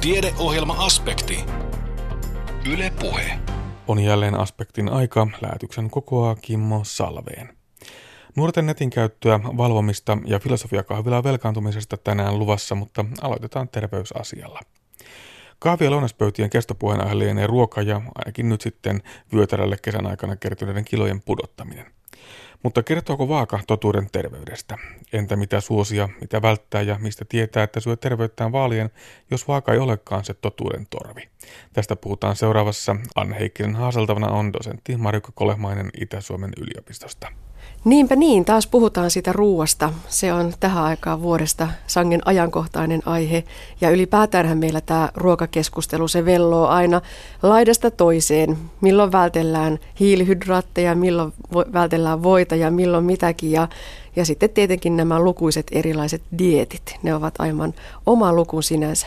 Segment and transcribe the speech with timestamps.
[0.00, 1.44] Tiedeohjelma-aspekti.
[2.72, 3.38] Yle Puhe.
[3.88, 5.26] On jälleen aspektin aika.
[5.40, 7.56] Lähetyksen kokoaa Kimmo Salveen.
[8.36, 14.60] Nuorten netin käyttöä, valvomista ja filosofiakahvilaa velkaantumisesta tänään luvassa, mutta aloitetaan terveysasialla.
[15.58, 21.22] Kahvi- ja lounaspöytien kestopuheenaihe lienee ruoka ja ainakin nyt sitten vyötärälle kesän aikana kertyneiden kilojen
[21.22, 21.86] pudottaminen.
[22.62, 24.78] Mutta kertooko vaaka totuuden terveydestä?
[25.12, 28.90] Entä mitä suosia, mitä välttää ja mistä tietää, että syö terveyttään vaalien,
[29.30, 31.28] jos vaaka ei olekaan se totuuden torvi?
[31.72, 32.96] Tästä puhutaan seuraavassa.
[33.14, 37.28] Anne Heikkinen haaseltavana on dosentti Marjukka Kolehmainen Itä-Suomen yliopistosta.
[37.84, 39.92] Niinpä niin, taas puhutaan siitä ruuasta.
[40.08, 43.44] Se on tähän aikaan vuodesta sangen ajankohtainen aihe.
[43.80, 47.00] Ja ylipäätäänhän meillä tämä ruokakeskustelu, se velloo aina
[47.42, 48.58] laidasta toiseen.
[48.80, 51.32] Milloin vältellään hiilihydraatteja, milloin
[51.72, 53.52] vältellään voita ja milloin mitäkin.
[53.52, 53.68] Ja,
[54.16, 57.74] ja sitten tietenkin nämä lukuiset erilaiset dietit, ne ovat aivan
[58.06, 59.06] oma lukun sinänsä.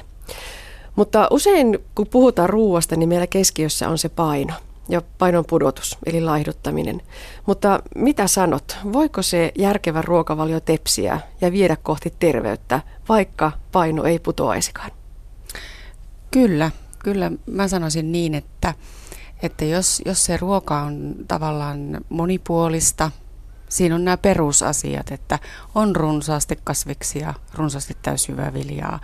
[0.96, 4.54] Mutta usein kun puhutaan ruuasta, niin meillä keskiössä on se paino–
[4.90, 7.02] ja painon pudotus, eli laihduttaminen.
[7.46, 14.20] Mutta mitä sanot, voiko se järkevä ruokavalio tepsiä ja viedä kohti terveyttä, vaikka paino ei
[14.20, 14.92] putoaisikaan?
[16.32, 18.74] Kyllä, kyllä mä sanoisin niin, että,
[19.44, 23.12] että jos, jos se ruoka on tavallaan monipuolista,
[23.70, 25.40] siinä on nämä perusasiat, että
[25.76, 29.00] on runsaasti kasviksia, runsaasti täysjyväviljaa,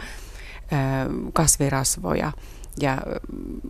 [1.33, 2.31] kasvirasvoja–
[2.81, 2.97] ja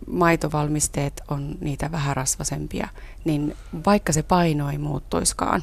[0.06, 2.88] maitovalmisteet on niitä vähärasvasempia,
[3.24, 5.62] niin vaikka se paino ei muuttuiskaan,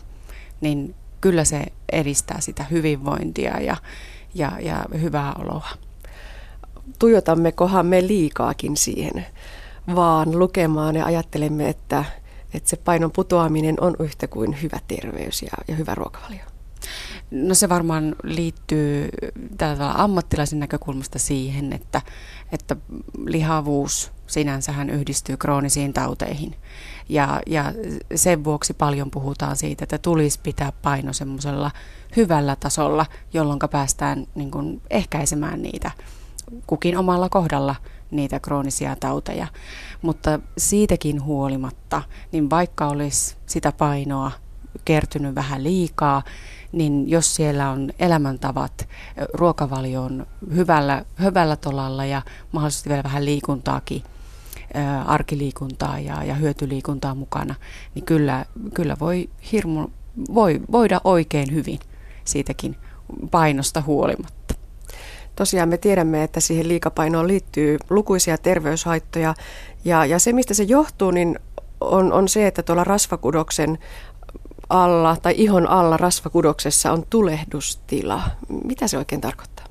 [0.62, 3.78] niin kyllä se edistää sitä hyvinvointia ja,
[4.34, 5.68] ja, ja hyvää oloa.
[7.00, 9.26] Tuijotammekohan me liikaakin siihen,
[9.96, 12.06] vaan lukemaan ja ajattelemme, että,
[12.54, 16.46] että se painon putoaminen on yhtä kuin hyvä terveys ja, ja hyvä ruokavalio?
[17.32, 19.10] No se varmaan liittyy
[19.58, 22.02] tällä ammattilaisen näkökulmasta siihen, että,
[22.52, 22.76] että
[23.26, 26.56] lihavuus sinänsähän yhdistyy kroonisiin tauteihin.
[27.10, 27.74] Ja, ja
[28.16, 31.72] sen vuoksi paljon puhutaan siitä, että tulisi pitää paino semmoisella
[32.16, 35.92] hyvällä tasolla, jolloin päästään niin kuin ehkäisemään niitä
[36.68, 37.76] kukin omalla kohdalla
[38.12, 39.48] niitä kroonisia tauteja.
[40.02, 42.02] Mutta siitäkin huolimatta,
[42.32, 44.32] niin vaikka olisi sitä painoa
[44.86, 46.24] kertynyt vähän liikaa,
[46.72, 48.88] niin jos siellä on elämäntavat,
[49.34, 54.04] ruokavalio on hyvällä, hyvällä tolalla ja mahdollisesti vielä vähän liikuntaakin,
[55.06, 57.56] arkiliikuntaa ja, ja hyötyliikuntaa mukana,
[57.96, 59.88] niin kyllä, kyllä voi, hirmu,
[60.34, 61.80] voi voida oikein hyvin
[62.26, 62.76] siitäkin
[63.32, 64.56] painosta huolimatta.
[65.36, 69.34] Tosiaan me tiedämme, että siihen liikapainoon liittyy lukuisia terveyshaittoja
[69.86, 71.40] ja, ja se, mistä se johtuu, niin
[71.82, 73.78] on, on se, että tuolla rasvakudoksen
[74.70, 78.22] alla tai ihon alla rasvakudoksessa on tulehdustila.
[78.64, 79.66] Mitä se oikein tarkoittaa?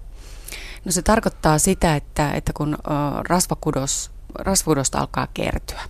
[0.85, 2.79] No se tarkoittaa sitä, että, että kun
[3.29, 5.81] rasvakudos, rasvakudosta alkaa kertyä,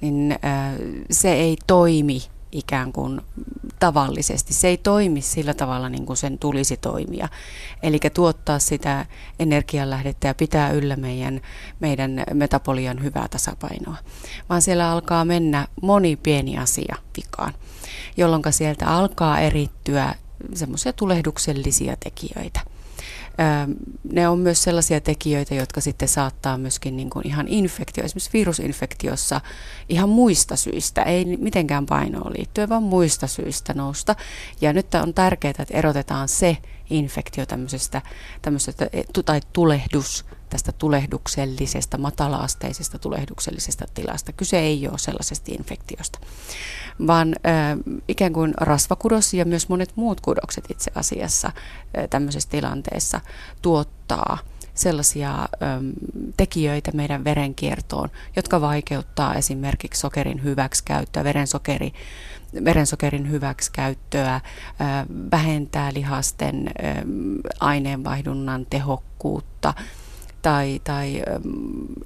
[0.00, 0.38] niin
[1.10, 2.22] se ei toimi
[2.52, 3.20] ikään kuin
[3.78, 4.54] tavallisesti.
[4.54, 7.28] Se ei toimi sillä tavalla niin kuin sen tulisi toimia.
[7.82, 9.06] Eli tuottaa sitä
[9.38, 11.40] energianlähdettä ja pitää yllä meidän,
[11.80, 13.96] meidän metabolian hyvää tasapainoa.
[14.48, 17.54] Vaan siellä alkaa mennä moni pieni asia vikaan
[18.16, 20.14] jolloin sieltä alkaa erittyä
[20.54, 22.60] semmoisia tulehduksellisia tekijöitä.
[24.12, 29.40] Ne on myös sellaisia tekijöitä, jotka sitten saattaa myöskin niin kuin ihan infektio, esimerkiksi virusinfektiossa
[29.88, 34.16] ihan muista syistä, ei mitenkään painoon liittyen, vaan muista syistä nousta.
[34.60, 36.56] Ja nyt on tärkeää, että erotetaan se
[36.90, 38.02] infektio tämmöisestä,
[38.42, 38.86] tämmöisestä
[39.24, 44.32] tai tulehdus tästä tulehduksellisesta, matalaasteisesta tulehduksellisesta tilasta.
[44.32, 46.18] Kyse ei ole sellaisesta infektiosta,
[47.06, 47.78] vaan äh,
[48.08, 53.20] ikään kuin rasvakudos ja myös monet muut kudokset itse asiassa äh, tämmöisessä tilanteessa
[53.62, 54.38] tuottaa
[54.78, 55.92] sellaisia äm,
[56.36, 61.92] tekijöitä meidän verenkiertoon, jotka vaikeuttaa esimerkiksi sokerin hyväksikäyttöä, verensokeri,
[62.64, 64.42] verensokerin hyväksikäyttöä, äh,
[65.30, 66.96] vähentää lihasten äh,
[67.60, 69.74] aineenvaihdunnan tehokkuutta,
[70.42, 71.22] tai, tai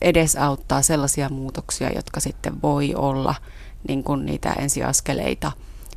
[0.01, 3.35] edesauttaa sellaisia muutoksia, jotka sitten voi olla
[3.89, 5.53] niin kuin niitä ensiaskeleita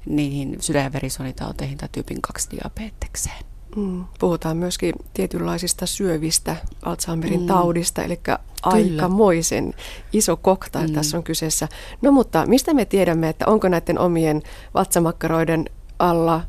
[0.05, 3.45] niihin sydän- ja verisuonitauteihin tai tyypin 2 diabetekseen.
[3.75, 4.05] Mm.
[4.19, 7.47] Puhutaan myöskin tietynlaisista syövistä, Alzheimerin mm.
[7.47, 8.19] taudista, eli
[8.63, 9.73] aikamoisen
[10.13, 10.93] iso koktail mm.
[10.93, 11.67] tässä on kyseessä.
[12.01, 14.41] No mutta mistä me tiedämme, että onko näiden omien
[14.73, 15.65] vatsamakkaroiden
[15.99, 16.41] alla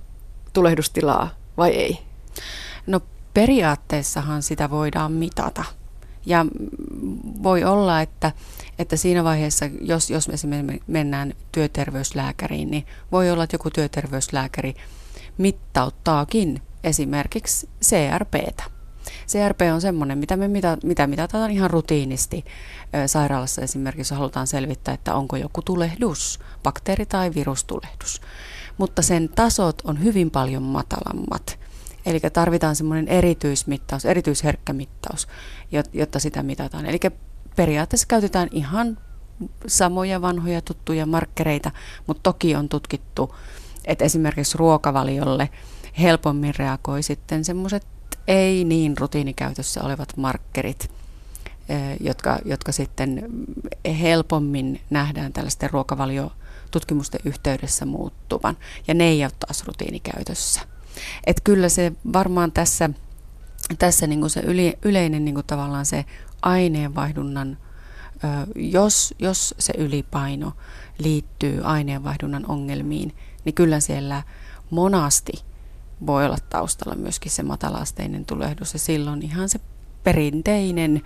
[0.53, 1.99] tulehdustilaa vai ei?
[2.87, 3.01] No
[3.37, 5.65] periaatteessahan sitä voidaan mitata.
[6.27, 6.47] Ja
[7.43, 8.33] voi olla, että,
[8.79, 14.75] että siinä vaiheessa, jos, jos esimerkiksi mennään työterveyslääkäriin, niin voi olla, että joku työterveyslääkäri
[15.39, 18.63] mittauttaakin esimerkiksi CRPtä.
[19.29, 22.45] CRP on semmoinen, mitä me mitä, mitä mitataan ihan rutiinisti.
[23.07, 28.21] Sairaalassa esimerkiksi halutaan selvittää, että onko joku tulehdus, bakteeri- tai virustulehdus.
[28.79, 31.66] Mutta sen tasot on hyvin paljon matalammat.
[32.07, 35.29] Eli tarvitaan semmoinen erityismittaus, erityisherkkä mittaus,
[35.93, 36.87] jotta sitä mitataan.
[36.87, 36.99] Eli
[37.57, 38.99] periaatteessa käytetään ihan
[39.67, 41.71] samoja vanhoja tuttuja markkereita,
[42.07, 43.35] mutta toki on tutkittu,
[43.85, 45.49] että esimerkiksi ruokavaliolle
[46.01, 47.87] helpommin reagoi sitten semmoiset
[48.29, 50.91] ei niin rutiinikäytössä olevat markkerit,
[52.01, 53.29] jotka, jotka sitten
[54.01, 58.57] helpommin nähdään tällaisten ruokavaliotutkimusten yhteydessä muuttuvan.
[58.89, 60.61] Ja ne ei ole taas rutiinikäytössä.
[61.27, 62.91] Et kyllä se varmaan tässä,
[63.79, 66.05] tässä niin kuin se yli, yleinen niin kuin tavallaan se
[66.43, 67.59] aineenvaihdunnan,
[68.55, 70.53] jos, jos se ylipaino
[70.99, 74.23] liittyy aineenvaihdunnan ongelmiin, niin kyllä siellä
[74.71, 75.33] monasti
[76.07, 79.61] voi olla taustalla myöskin se matalaasteinen tulehdus ja silloin ihan se
[80.05, 81.03] perinteinen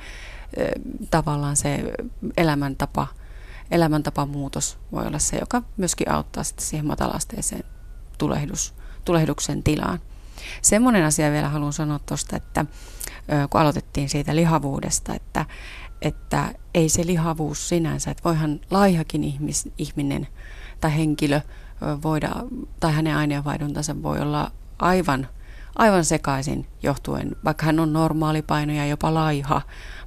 [1.10, 1.92] tavallaan se
[2.36, 3.06] elämäntapa,
[3.70, 7.64] elämäntapamuutos voi olla se, joka myöskin auttaa sitten siihen matalaasteeseen
[8.18, 8.74] tulehdus,
[9.04, 9.98] tulehduksen tilaan.
[10.62, 12.64] Semmoinen asia vielä haluan sanoa tuosta, että
[13.50, 15.46] kun aloitettiin siitä lihavuudesta, että,
[16.02, 20.28] että ei se lihavuus sinänsä, että voihan laihakin ihmis, ihminen
[20.80, 21.40] tai henkilö
[22.02, 22.30] voida,
[22.80, 25.28] tai hänen aineenvaihduntansa voi olla aivan,
[25.76, 29.62] aivan sekaisin johtuen, vaikka hän on normaali paino ja jopa laiha,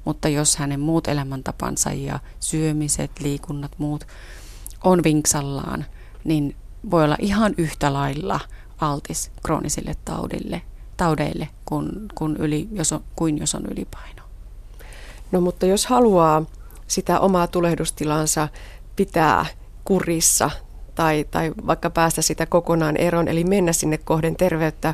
[0.06, 4.07] mutta jos hänen muut elämäntapansa ja syömiset, liikunnat, muut
[4.84, 5.86] on vinksallaan,
[6.24, 6.56] niin
[6.92, 8.40] voi olla ihan yhtä lailla
[8.91, 10.62] altis kroonisille taudille,
[10.97, 14.24] taudeille kuin, kuin, yli, jos on, kuin jos on ylipaino.
[15.31, 16.45] No mutta jos haluaa
[16.88, 18.47] sitä omaa tulehdustilansa
[18.95, 19.45] pitää
[19.85, 20.51] kurissa
[20.95, 24.94] tai, tai vaikka päästä sitä kokonaan eroon, eli mennä sinne kohden terveyttä,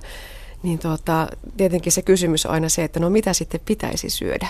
[0.63, 1.27] niin tuota,
[1.57, 4.47] tietenkin se kysymys on aina se, että no mitä sitten pitäisi syödä.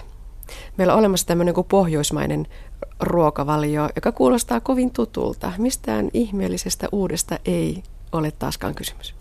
[0.77, 2.47] Meillä on olemassa tämmöinen kuin pohjoismainen
[2.99, 5.51] ruokavalio, joka kuulostaa kovin tutulta.
[5.57, 9.15] Mistään ihmeellisestä uudesta ei ole taaskaan kysymys.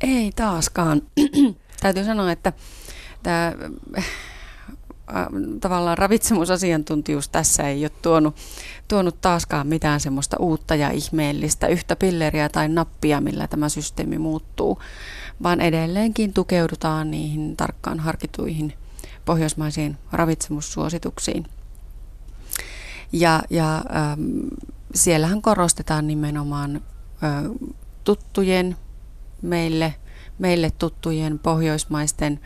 [0.00, 1.02] Ei taaskaan.
[1.82, 2.52] Täytyy sanoa, että
[3.22, 3.52] tämä
[5.60, 8.36] tavallaan ravitsemusasiantuntijuus tässä ei ole tuonut,
[8.88, 14.82] tuonut taaskaan mitään semmoista uutta ja ihmeellistä, yhtä pilleriä tai nappia, millä tämä systeemi muuttuu,
[15.42, 18.72] vaan edelleenkin tukeudutaan niihin tarkkaan harkituihin
[19.24, 21.46] pohjoismaisiin ravitsemussuosituksiin.
[23.12, 24.20] Ja, ja ähm,
[24.94, 27.44] siellähän korostetaan nimenomaan äh,
[28.08, 28.76] tuttujen
[29.42, 29.94] meille,
[30.38, 32.40] meille tuttujen pohjoismaisten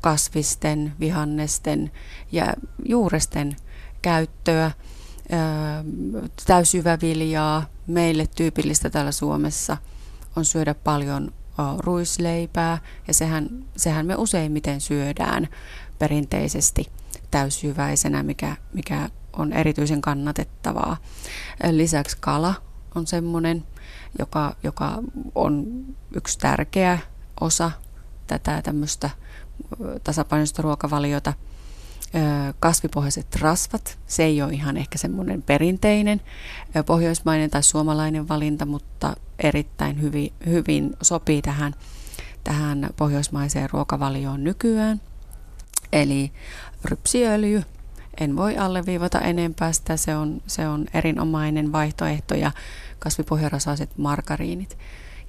[0.00, 1.90] kasvisten, vihannesten
[2.32, 2.54] ja
[2.84, 3.56] juuresten
[4.02, 4.70] käyttöä,
[6.46, 7.66] täysyväviljaa.
[7.86, 9.76] Meille tyypillistä täällä Suomessa
[10.36, 11.32] on syödä paljon
[11.78, 15.48] ruisleipää ja sehän, sehän me useimmiten syödään
[15.98, 16.86] perinteisesti
[17.30, 20.96] täysjyväisenä, mikä, mikä on erityisen kannatettavaa.
[21.70, 22.54] Lisäksi kala
[22.94, 23.64] on semmoinen,
[24.18, 25.02] joka, joka
[25.34, 25.84] on
[26.16, 26.98] yksi tärkeä
[27.40, 27.70] osa
[28.26, 29.10] tätä tämmöistä
[30.04, 31.32] tasapainoista ruokavaliota.
[32.60, 36.20] Kasvipohjaiset rasvat, se ei ole ihan ehkä semmoinen perinteinen
[36.86, 41.74] pohjoismainen tai suomalainen valinta, mutta erittäin hyvin, hyvin sopii tähän,
[42.44, 45.00] tähän pohjoismaiseen ruokavalioon nykyään.
[45.92, 46.32] Eli
[46.84, 47.62] rypsiöljy,
[48.20, 52.52] en voi alleviivata enempää sitä, se on, se on erinomainen vaihtoehto ja
[52.98, 54.78] kasvipohjarasaiset margariinit.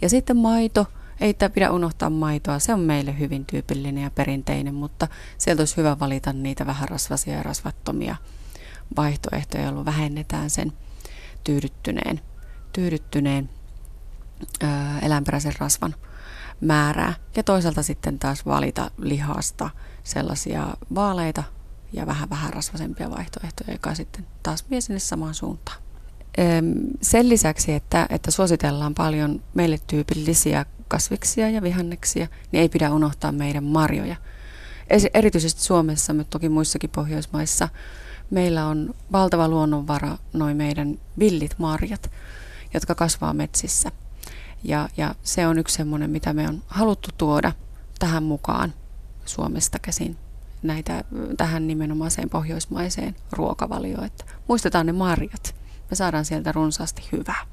[0.02, 0.86] Ja sitten maito,
[1.22, 5.08] ei pidä unohtaa maitoa, se on meille hyvin tyypillinen ja perinteinen, mutta
[5.38, 8.16] sieltä olisi hyvä valita niitä vähän rasvasia ja rasvattomia
[8.98, 10.74] vaihtoehtoja, jolloin vähennetään sen
[11.44, 12.22] tyydyttyneen,
[12.74, 13.50] tyydyttyneen
[14.62, 15.96] ää, eläinperäisen rasvan
[16.62, 17.14] määrää.
[17.36, 19.70] Ja toisaalta sitten taas valita lihasta
[20.04, 21.44] sellaisia vaaleita
[21.94, 25.82] ja vähän vähän rasvasempia vaihtoehtoja, joka sitten taas vie sinne samaan suuntaan.
[27.02, 33.32] Sen lisäksi, että, että suositellaan paljon meille tyypillisiä kasviksia ja vihanneksia, niin ei pidä unohtaa
[33.32, 34.16] meidän marjoja.
[35.14, 37.70] Erityisesti Suomessa, mutta toki muissakin Pohjoismaissa,
[38.30, 42.12] meillä on valtava luonnonvara noin meidän villit marjat,
[42.74, 43.92] jotka kasvaa metsissä.
[44.64, 47.52] Ja, ja se on yksi semmoinen, mitä me on haluttu tuoda
[48.00, 48.74] tähän mukaan
[49.26, 50.18] Suomesta käsin
[50.64, 51.04] näitä,
[51.38, 54.06] tähän nimenomaiseen pohjoismaiseen ruokavalioon.
[54.06, 55.59] Että muistetaan ne marjat.
[55.90, 57.46] Me saadaan sieltä runsaasti hyvää.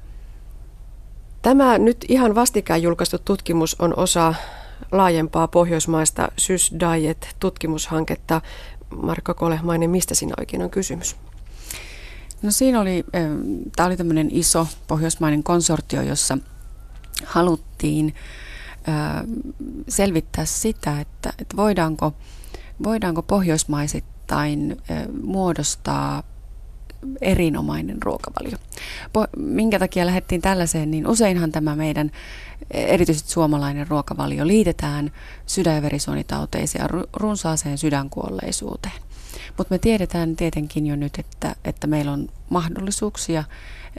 [1.41, 4.33] Tämä nyt ihan vastikään julkaistu tutkimus on osa
[4.91, 8.41] laajempaa pohjoismaista Sys Diet-tutkimushanketta.
[9.01, 11.15] Markka Kolehmainen, mistä siinä oikein on kysymys?
[12.41, 13.05] No siinä oli,
[13.75, 16.37] tämä oli tämmöinen iso pohjoismainen konsortio, jossa
[17.25, 18.15] haluttiin
[19.87, 22.13] selvittää sitä, että, että voidaanko,
[22.83, 24.81] voidaanko pohjoismaisittain
[25.23, 26.23] muodostaa
[27.21, 28.57] erinomainen ruokavalio.
[29.37, 32.11] Minkä takia lähdettiin tällaiseen, niin useinhan tämä meidän
[32.71, 35.11] erityisesti suomalainen ruokavalio liitetään
[35.45, 39.07] sydän- ja verisuonitauteisiin ja runsaaseen sydänkuolleisuuteen.
[39.57, 43.43] Mutta me tiedetään tietenkin jo nyt, että, että meillä on mahdollisuuksia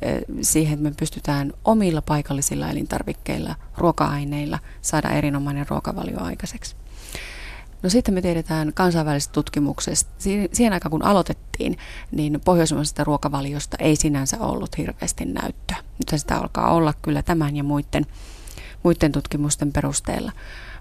[0.03, 6.77] eh, siihen, että me pystytään omilla paikallisilla elintarvikkeilla, ruoka-aineilla saada erinomainen ruokavalio aikaiseksi.
[7.83, 10.11] No sitten me tiedetään kansainvälisestä tutkimuksesta,
[10.53, 11.79] siihen aikaan kun aloitettiin,
[12.11, 15.77] niin pohjoismaisesta ruokavaliosta ei sinänsä ollut hirveästi näyttöä.
[15.77, 18.07] Nyt sitä alkaa olla kyllä tämän ja muiden,
[18.83, 20.33] muiden tutkimusten perusteella.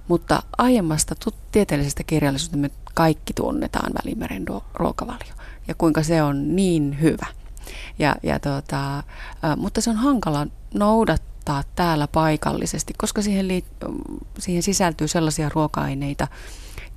[0.08, 1.16] Mutta aiemmasta
[1.52, 5.34] tieteellisestä kirjallisuudesta me kaikki tunnetaan Välimeren ruokavalio
[5.68, 7.26] ja kuinka se on niin hyvä.
[8.00, 9.04] Ja, ja tota,
[9.58, 13.94] mutta se on hankala noudattaa täällä paikallisesti, koska siihen, liit-
[14.40, 16.28] siihen sisältyy sellaisia ruoka-aineita,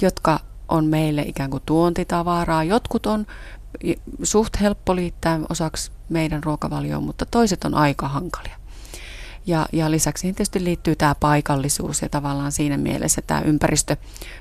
[0.02, 2.64] jotka on meille ikään kuin tuontitavaraa.
[2.64, 3.26] Jotkut on
[4.22, 8.56] suht helppo liittää osaksi meidän ruokavalioon, mutta toiset on aika hankalia.
[9.46, 13.96] Ja, ja lisäksi siihen tietysti liittyy tämä paikallisuus ja tavallaan siinä mielessä tämä ympäristö,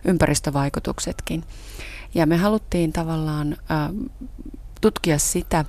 [0.06, 1.44] ympäristövaikutuksetkin.
[2.14, 3.90] Ja me haluttiin tavallaan äh,
[4.82, 5.60] tutkia sitä,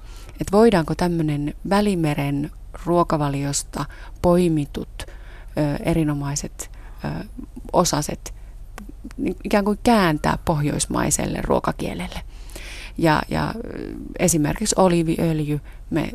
[0.40, 2.50] että voidaanko tämmöinen Välimeren
[2.84, 3.84] ruokavaliosta
[4.22, 6.70] poimitut äh, erinomaiset
[7.04, 7.12] äh,
[7.72, 8.39] osaset
[9.44, 12.20] ikään kuin kääntää pohjoismaiselle ruokakielelle.
[12.98, 13.54] Ja, ja
[14.18, 16.10] esimerkiksi oliiviöljy, me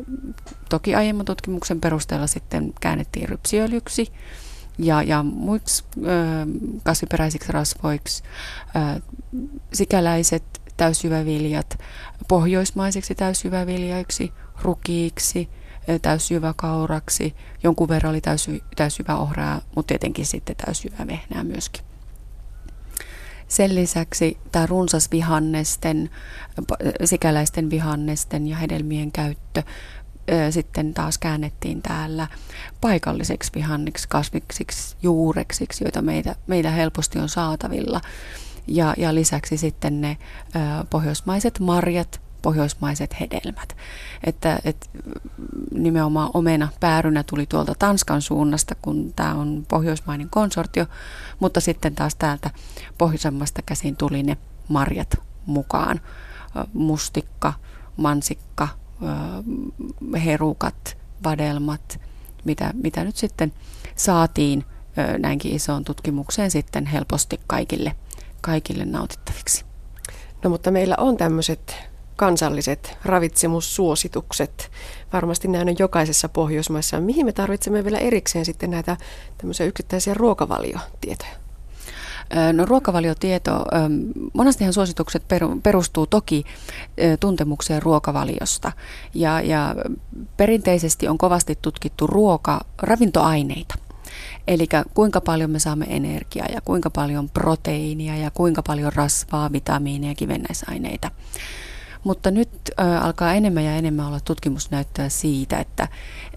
[0.68, 4.12] toki aiemman tutkimuksen perusteella sitten käännettiin rypsiöljyksi
[4.78, 6.00] ja, ja muiksi ö,
[6.84, 8.22] kasviperäisiksi rasvoiksi,
[8.76, 9.00] ö,
[9.72, 10.44] sikäläiset
[10.76, 11.78] täysjyväviljat
[12.28, 15.48] pohjoismaisiksi täysjyväviljaiksi, rukiiksi,
[16.02, 18.20] täysjyväkauraksi, jonkun verran oli
[18.76, 21.84] täysjyväohraa, mutta tietenkin sitten täysjyvävehnää myöskin.
[23.48, 26.10] Sen lisäksi tämä runsas vihannesten,
[27.04, 29.62] sikäläisten vihannesten ja hedelmien käyttö
[30.50, 32.28] sitten taas käännettiin täällä
[32.80, 38.00] paikalliseksi vihanniksi, kasviksiksi, juureksiksi, joita meitä, meillä helposti on saatavilla.
[38.66, 40.58] Ja, ja lisäksi sitten ne ö,
[40.90, 43.76] pohjoismaiset marjat, pohjoismaiset hedelmät.
[44.24, 44.90] Että, et,
[45.74, 50.86] nimenomaan omena päärynä tuli tuolta Tanskan suunnasta, kun tämä on pohjoismainen konsortio,
[51.40, 52.50] mutta sitten taas täältä
[52.98, 54.36] pohjoisemmasta käsin tuli ne
[54.68, 56.00] marjat mukaan.
[56.72, 57.52] Mustikka,
[57.96, 58.68] mansikka,
[60.24, 62.00] herukat, vadelmat,
[62.44, 63.52] mitä, mitä nyt sitten
[63.96, 64.64] saatiin
[65.18, 67.96] näinkin isoon tutkimukseen sitten helposti kaikille,
[68.40, 69.64] kaikille nautittaviksi.
[70.44, 71.76] No mutta meillä on tämmöiset
[72.16, 74.70] kansalliset ravitsemussuositukset.
[75.12, 77.00] Varmasti näin on jokaisessa Pohjoismaissa.
[77.00, 78.96] Mihin me tarvitsemme vielä erikseen sitten näitä
[79.38, 81.45] tämmöisiä yksittäisiä ruokavaliotietoja?
[82.52, 83.64] No ruokavaliotieto,
[84.32, 85.22] monestihan suositukset
[85.62, 86.44] perustuu toki
[87.20, 88.72] tuntemukseen ruokavaliosta
[89.14, 89.74] ja, ja
[90.36, 93.74] perinteisesti on kovasti tutkittu ruoka, ravintoaineita.
[94.48, 100.10] Eli kuinka paljon me saamme energiaa ja kuinka paljon proteiinia ja kuinka paljon rasvaa, vitamiineja
[100.10, 101.10] ja kivennäisaineita.
[102.04, 105.88] Mutta nyt ä, alkaa enemmän ja enemmän olla tutkimusnäyttöä siitä, että,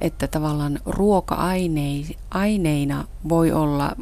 [0.01, 3.95] että tavallaan ruoka-aineina voi olla,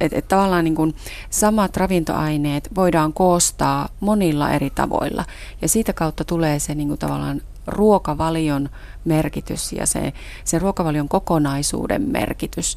[0.00, 0.94] että, että tavallaan niin kuin
[1.30, 5.24] samat ravintoaineet voidaan koostaa monilla eri tavoilla.
[5.62, 8.68] Ja siitä kautta tulee se niin kuin tavallaan ruokavalion
[9.04, 10.12] merkitys ja se,
[10.44, 12.76] se ruokavalion kokonaisuuden merkitys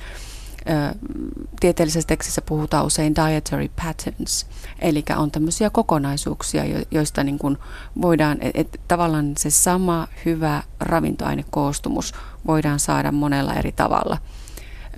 [1.60, 4.46] tieteellisessä tekstissä puhutaan usein dietary patterns,
[4.80, 7.58] eli on tämmöisiä kokonaisuuksia, joista niin kuin
[8.02, 12.14] voidaan, että et tavallaan se sama hyvä ravintoainekoostumus
[12.48, 14.18] voidaan saada monella eri tavalla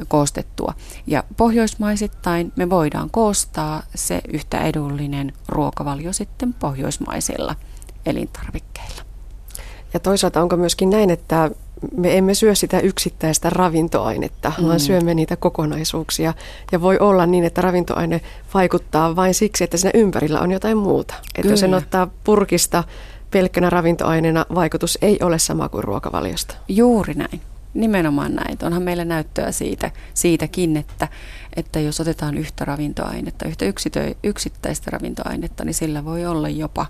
[0.08, 0.74] koostettua.
[1.08, 7.56] Ja pohjoismaisittain me voidaan koostaa se yhtä edullinen ruokavalio sitten pohjoismaisilla
[8.06, 9.02] elintarvikkeilla.
[9.94, 11.52] Ja toisaalta onko myöskin näin, että
[11.98, 14.68] me emme syö sitä yksittäistä ravintoainetta, mm.
[14.68, 16.34] vaan syömme niitä kokonaisuuksia.
[16.72, 18.22] Ja voi olla niin, että ravintoaine
[18.54, 21.14] vaikuttaa vain siksi, että siinä ympärillä on jotain muuta.
[21.36, 22.84] Että jos sen ottaa purkista
[23.32, 26.56] pelkkänä ravintoaineena, vaikutus ei ole sama kuin ruokavaliosta.
[26.68, 27.42] Juuri näin.
[27.75, 28.58] Nimenomaan näin.
[28.63, 31.08] Onhan meillä näyttöä siitä, siitäkin, että,
[31.55, 36.86] että jos otetaan yhtä ravintoainetta, yhtä yksitö, yksittäistä ravintoainetta, niin sillä voi olla jopa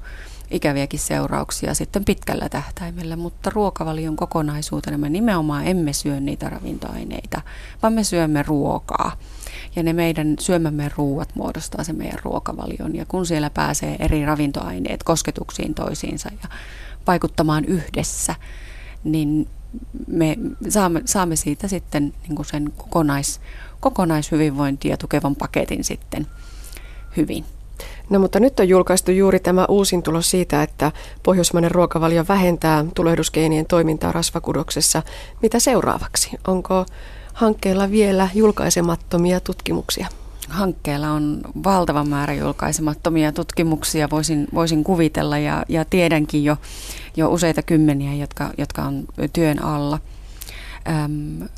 [0.52, 7.42] ikäviäkin seurauksia sitten pitkällä tähtäimellä, mutta ruokavalion kokonaisuutena me nimenomaan emme syö niitä ravintoaineita,
[7.84, 9.18] vaan me syömme ruokaa.
[9.76, 12.96] Ja ne meidän syömämme ruuat muodostaa se meidän ruokavalion.
[12.96, 16.50] Ja kun siellä pääsee eri ravintoaineet kosketuksiin toisiinsa ja
[17.08, 18.36] vaikuttamaan yhdessä,
[19.04, 19.48] niin
[20.08, 20.38] me
[20.70, 23.42] saamme, saamme siitä sitten niin kuin sen kokonais,
[23.80, 26.28] kokonaishyvinvointia tukevan paketin sitten
[27.18, 27.46] hyvin.
[28.10, 30.92] No mutta nyt on julkaistu juuri tämä uusin tulos siitä, että
[31.24, 35.04] pohjoismainen ruokavalio vähentää tulehdusgeenien toimintaa rasvakudoksessa.
[35.42, 36.30] Mitä seuraavaksi?
[36.48, 36.86] Onko
[37.34, 40.08] hankkeella vielä julkaisemattomia tutkimuksia?
[40.50, 46.58] Hankkeella on valtava määrä julkaisemattomia tutkimuksia, voisin, voisin kuvitella, ja, ja tiedänkin jo,
[47.18, 50.00] jo useita kymmeniä, jotka, jotka on työn alla.
[50.90, 51.50] Öm,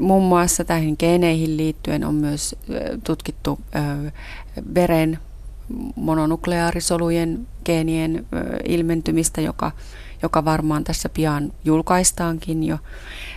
[0.00, 2.56] muun muassa tähän geeneihin liittyen on myös
[3.04, 4.10] tutkittu ö,
[4.74, 5.18] veren
[5.96, 8.26] mononukleaarisolujen geenien
[8.68, 9.72] ilmentymistä, joka,
[10.22, 12.78] joka varmaan tässä pian julkaistaankin jo.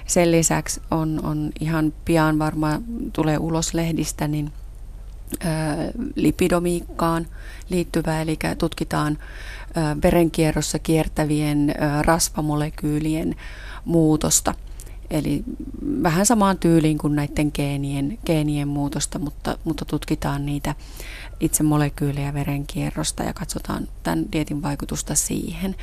[0.07, 2.83] Sen lisäksi on, on ihan pian varmaan
[3.13, 4.51] tulee ulos lehdistä, niin
[6.15, 7.27] lipidomiikkaan
[7.69, 9.17] liittyvää, eli tutkitaan
[10.03, 13.36] verenkierrossa kiertävien rasvamolekyylien
[13.86, 14.53] muutosta.
[15.09, 15.43] Eli
[16.03, 20.75] vähän samaan tyyliin kuin näiden geenien, geenien muutosta, mutta, mutta tutkitaan niitä
[21.39, 25.75] itse molekyylejä verenkierrosta ja katsotaan tämän dietin vaikutusta siihen.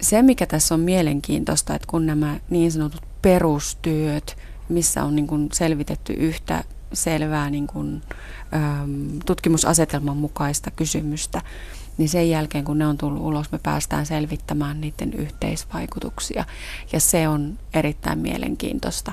[0.00, 4.36] Se, mikä tässä on mielenkiintoista, että kun nämä niin sanotut perustyöt,
[4.68, 8.02] missä on niin kuin selvitetty yhtä selvää niin kuin,
[9.26, 11.42] tutkimusasetelman mukaista kysymystä,
[11.98, 16.44] niin sen jälkeen kun ne on tullut ulos, me päästään selvittämään niiden yhteisvaikutuksia.
[16.92, 19.12] Ja se on erittäin mielenkiintoista,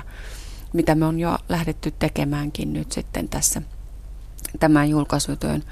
[0.72, 3.62] mitä me on jo lähdetty tekemäänkin nyt sitten tässä
[4.60, 5.62] tämän julkaisutyön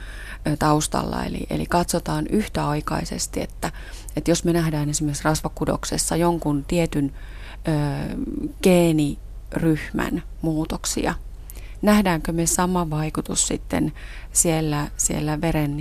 [0.58, 1.24] taustalla.
[1.24, 3.72] Eli, eli katsotaan yhtäaikaisesti, että,
[4.16, 7.12] että jos me nähdään esimerkiksi rasvakudoksessa jonkun tietyn
[7.68, 7.70] ö,
[8.62, 11.14] geeniryhmän muutoksia,
[11.82, 13.92] nähdäänkö me sama vaikutus sitten
[14.32, 15.76] siellä, siellä veren,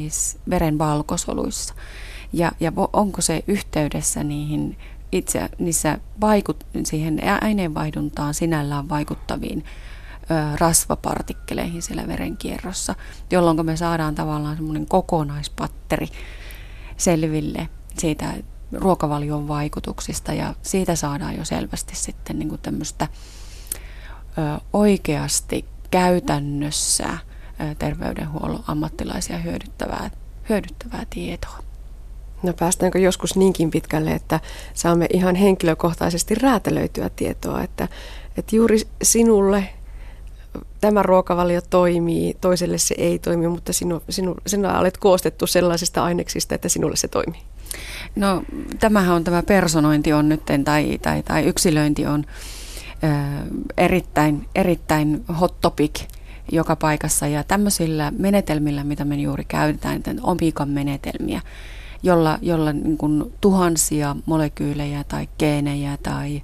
[0.49, 1.73] veren valkosoluissa
[2.33, 4.77] ja, ja onko se yhteydessä niihin
[5.11, 9.65] itse niissä vaikut, siihen aineenvaihduntaan sinällään vaikuttaviin
[10.55, 12.95] rasvapartikkeleihin siellä verenkierrossa,
[13.31, 16.07] jolloin me saadaan tavallaan semmoinen kokonaispatteri
[16.97, 18.33] selville siitä
[18.71, 23.07] ruokavalion vaikutuksista ja siitä saadaan jo selvästi sitten niin kuin tämmöistä
[24.37, 30.11] ö, oikeasti käytännössä ö, terveydenhuollon ammattilaisia hyödyttävää,
[30.49, 31.59] hyödyttävää tietoa.
[32.43, 34.39] No päästäänkö joskus niinkin pitkälle, että
[34.73, 37.87] saamme ihan henkilökohtaisesti räätälöityä tietoa, että,
[38.37, 39.69] että juuri sinulle
[40.81, 46.55] tämä ruokavalio toimii, toiselle se ei toimi, mutta sinu, sinu, sinä olet koostettu sellaisista aineksista,
[46.55, 47.41] että sinulle se toimii.
[48.15, 48.43] No
[48.79, 52.25] tämähän on tämä personointi on nyt tai, tai, tai yksilöinti on
[53.03, 53.07] ö,
[53.77, 56.01] erittäin, erittäin hot topic
[56.51, 61.41] joka paikassa ja tämmöisillä menetelmillä, mitä me juuri käytetään, omikan menetelmiä,
[62.03, 62.97] jolla, jolla niin
[63.41, 66.41] tuhansia molekyylejä tai geenejä tai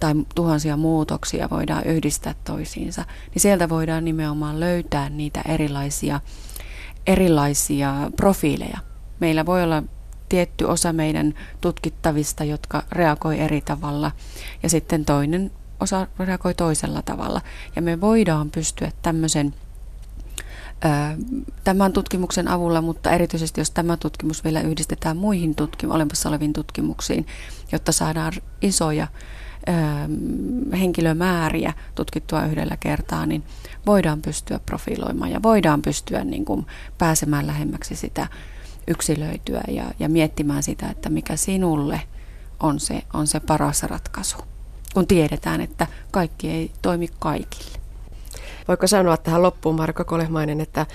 [0.00, 3.04] tai tuhansia muutoksia voidaan yhdistää toisiinsa,
[3.34, 6.20] niin sieltä voidaan nimenomaan löytää niitä erilaisia,
[7.06, 8.78] erilaisia profiileja.
[9.20, 9.82] Meillä voi olla
[10.28, 14.12] tietty osa meidän tutkittavista, jotka reagoi eri tavalla,
[14.62, 17.40] ja sitten toinen osa reagoi toisella tavalla.
[17.76, 19.54] Ja me voidaan pystyä tämmöisen
[21.64, 27.26] tämän tutkimuksen avulla, mutta erityisesti jos tämä tutkimus vielä yhdistetään muihin tutkim- olemassa oleviin tutkimuksiin,
[27.72, 28.32] jotta saadaan
[28.62, 29.06] isoja
[30.80, 33.42] henkilömääriä tutkittua yhdellä kertaa, niin
[33.86, 36.66] voidaan pystyä profiloimaan ja voidaan pystyä niin kuin
[36.98, 38.26] pääsemään lähemmäksi sitä
[38.86, 42.00] yksilöityä ja, ja miettimään sitä, että mikä sinulle
[42.60, 44.36] on se, on se paras ratkaisu,
[44.94, 47.78] kun tiedetään, että kaikki ei toimi kaikille.
[48.68, 50.86] Voiko sanoa tähän loppuun, Marko Kolehmainen, että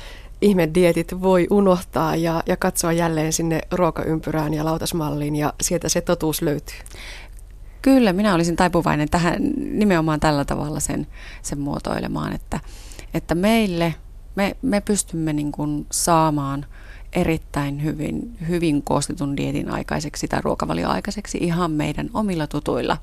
[0.42, 6.42] ihmedietit voi unohtaa ja, ja katsoa jälleen sinne ruokaympyrään ja lautasmalliin ja sieltä se totuus
[6.42, 6.78] löytyy?
[7.82, 11.08] Kyllä, minä olisin taipuvainen tähän nimenomaan tällä tavalla sen,
[11.42, 12.60] sen muotoilemaan, että,
[13.14, 13.96] että meille,
[14.36, 16.66] me, me pystymme niin kuin saamaan
[17.14, 22.98] erittäin hyvin, hyvin koostetun dietin aikaiseksi tai ruokavalioaikaiseksi ihan meidän omilla tutuilla,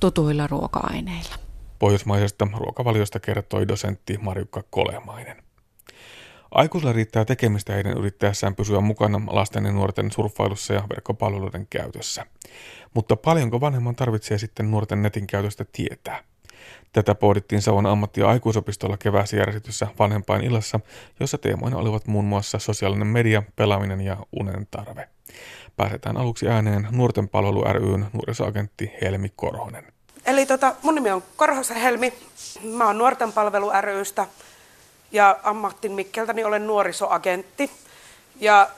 [0.00, 1.34] tutuilla ruoka-aineilla.
[1.78, 5.45] Pohjoismaisesta ruokavaliosta kertoi dosentti Marjukka Kolemainen.
[6.50, 12.26] Aikuisilla riittää tekemistä heidän yrittäessään pysyä mukana lasten ja nuorten surffailussa ja verkkopalveluiden käytössä.
[12.94, 16.24] Mutta paljonko vanhemman tarvitsee sitten nuorten netin käytöstä tietää?
[16.92, 20.80] Tätä pohdittiin Savon ammatti- ja aikuisopistolla keväässä järjestetyssä vanhempain illassa,
[21.20, 25.08] jossa teemoina olivat muun muassa sosiaalinen media, pelaaminen ja unen tarve.
[25.76, 29.84] Pääsetään aluksi ääneen Nuorten palvelu ryn nuorisoagentti Helmi Korhonen.
[30.26, 32.12] Eli tota, mun nimi on Korhosen Helmi.
[32.76, 34.26] Mä oon Nuorten palvelu rystä
[35.12, 37.70] ja ammattin Mikkeltäni olen nuorisoagentti.
[38.40, 38.68] Ja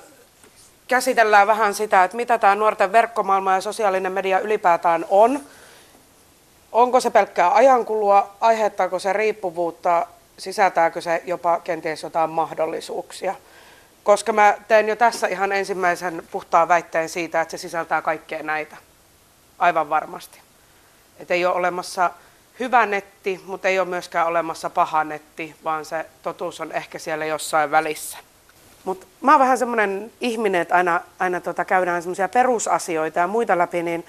[0.88, 5.40] käsitellään vähän sitä, että mitä tämä nuorten verkkomaailma ja sosiaalinen media ylipäätään on.
[6.72, 10.06] Onko se pelkkää ajankulua, aiheuttaako se riippuvuutta,
[10.38, 13.34] sisältääkö se jopa kenties jotain mahdollisuuksia.
[14.04, 18.76] Koska mä teen jo tässä ihan ensimmäisen puhtaan väitteen siitä, että se sisältää kaikkea näitä.
[19.58, 20.40] Aivan varmasti.
[21.18, 22.10] Että ei ole olemassa
[22.60, 27.24] hyvä netti, mutta ei ole myöskään olemassa paha netti, vaan se totuus on ehkä siellä
[27.24, 28.18] jossain välissä.
[28.84, 33.58] Mutta mä oon vähän semmoinen ihminen, että aina, aina tota käydään semmoisia perusasioita ja muita
[33.58, 34.06] läpi, niin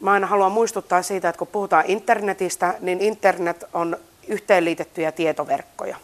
[0.00, 3.96] mä aina haluan muistuttaa siitä, että kun puhutaan internetistä, niin internet on
[4.28, 5.96] yhteenliitettyjä tietoverkkoja.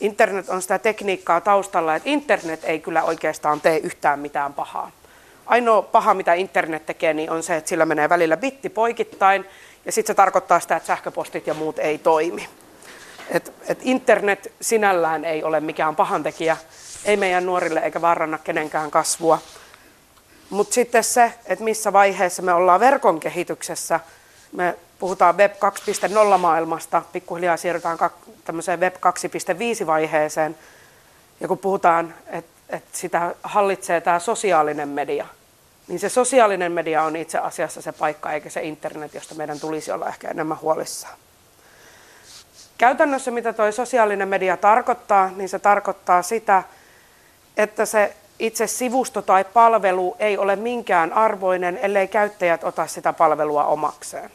[0.00, 4.90] Internet on sitä tekniikkaa taustalla, että internet ei kyllä oikeastaan tee yhtään mitään pahaa.
[5.46, 9.44] Ainoa paha, mitä internet tekee, niin on se, että sillä menee välillä bitti poikittain,
[9.84, 12.48] ja sitten se tarkoittaa sitä, että sähköpostit ja muut ei toimi.
[13.30, 16.56] Et, et internet sinällään ei ole mikään pahantekijä,
[17.04, 19.38] ei meidän nuorille eikä vaaranna kenenkään kasvua.
[20.50, 24.00] Mutta sitten se, että missä vaiheessa me ollaan verkon kehityksessä,
[24.52, 25.52] me puhutaan Web
[26.32, 27.98] 2.0 maailmasta, pikkuhiljaa siirrytään
[28.44, 28.94] tämmöiseen Web
[29.80, 30.58] 2.5 vaiheeseen,
[31.40, 35.26] ja kun puhutaan, että, että sitä hallitsee tämä sosiaalinen media,
[35.90, 39.92] niin se sosiaalinen media on itse asiassa se paikka, eikä se internet, josta meidän tulisi
[39.92, 41.14] olla ehkä enemmän huolissaan.
[42.78, 46.62] Käytännössä mitä tuo sosiaalinen media tarkoittaa, niin se tarkoittaa sitä,
[47.56, 53.64] että se itse sivusto tai palvelu ei ole minkään arvoinen, ellei käyttäjät ota sitä palvelua
[53.64, 54.30] omakseen.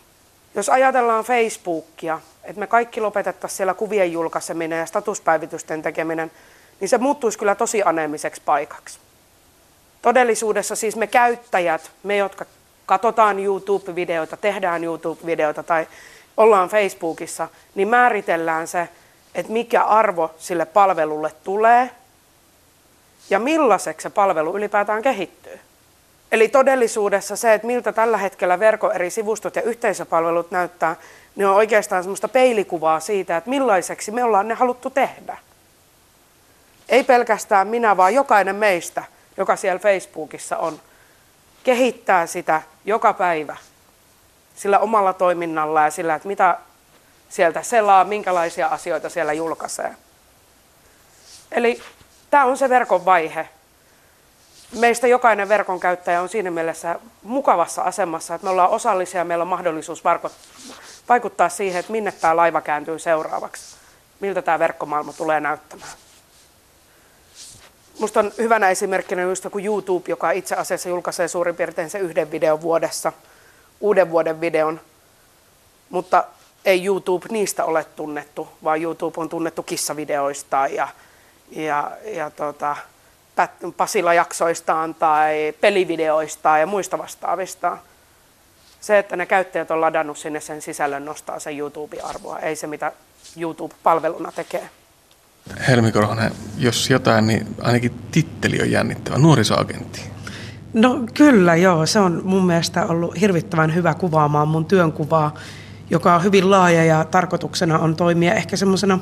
[0.55, 6.31] Jos ajatellaan Facebookia, että me kaikki lopetettaisiin siellä kuvien julkaiseminen ja statuspäivitysten tekeminen,
[6.79, 9.04] niin se muuttuisi kyllä tosi aneemiseksi paikaksi.
[10.05, 12.45] Todellisuudessa siis me käyttäjät, me jotka
[12.85, 15.87] katsotaan YouTube-videoita, tehdään YouTube-videoita tai
[16.37, 18.89] ollaan Facebookissa, niin määritellään se,
[19.35, 21.91] että mikä arvo sille palvelulle tulee
[23.29, 25.59] ja millaiseksi se palvelu ylipäätään kehittyy.
[26.31, 30.95] Eli todellisuudessa se, että miltä tällä hetkellä verkon eri sivustot ja yhteisöpalvelut näyttää,
[31.35, 35.37] niin on oikeastaan semmoista peilikuvaa siitä, että millaiseksi me ollaan ne haluttu tehdä.
[36.89, 40.81] Ei pelkästään minä, vaan jokainen meistä, joka siellä Facebookissa on,
[41.63, 43.57] kehittää sitä joka päivä
[44.55, 46.57] sillä omalla toiminnalla ja sillä, että mitä
[47.29, 49.95] sieltä selaa, minkälaisia asioita siellä julkaisee.
[51.51, 51.81] Eli
[52.29, 53.49] tämä on se verkon vaihe.
[54.79, 59.41] Meistä jokainen verkon käyttäjä on siinä mielessä mukavassa asemassa, että me ollaan osallisia ja meillä
[59.41, 60.03] on mahdollisuus
[61.09, 63.75] vaikuttaa siihen, että minne tämä laiva kääntyy seuraavaksi.
[64.19, 65.91] Miltä tämä verkkomaailma tulee näyttämään.
[67.95, 72.31] Minusta on hyvänä esimerkkinä just kuin YouTube, joka itse asiassa julkaisee suurin piirtein se yhden
[72.31, 73.13] videon vuodessa,
[73.79, 74.81] uuden vuoden videon,
[75.89, 76.23] mutta
[76.65, 80.87] ei YouTube niistä ole tunnettu, vaan YouTube on tunnettu kissavideoistaan ja
[81.51, 82.75] ja, ja tota,
[83.77, 87.77] Pasila-jaksoistaan tai pelivideoistaan ja muista vastaavista.
[88.81, 92.91] Se, että ne käyttäjät on ladannut sinne sen sisällön, nostaa sen YouTube-arvoa, ei se mitä
[93.37, 94.69] YouTube-palveluna tekee.
[95.67, 100.01] Helmi Korhonen, jos jotain, niin ainakin titteli on jännittävä, nuorisoagentti.
[100.73, 105.33] No kyllä joo, se on mun mielestä ollut hirvittävän hyvä kuvaamaan mun työnkuvaa,
[105.89, 108.99] joka on hyvin laaja ja tarkoituksena on toimia ehkä semmoisena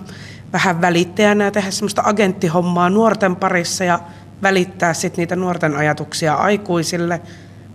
[0.53, 3.99] vähän välittäjänä ja tehdä semmoista agenttihommaa nuorten parissa ja
[4.41, 7.21] välittää sitten niitä nuorten ajatuksia aikuisille,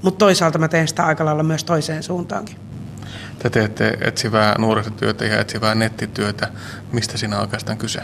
[0.03, 2.57] mutta toisaalta mä teen sitä aika lailla myös toiseen suuntaankin.
[3.39, 6.49] Te teette etsivää nuorisotyötä ja etsivää nettityötä.
[6.93, 8.01] Mistä siinä on oikeastaan kyse?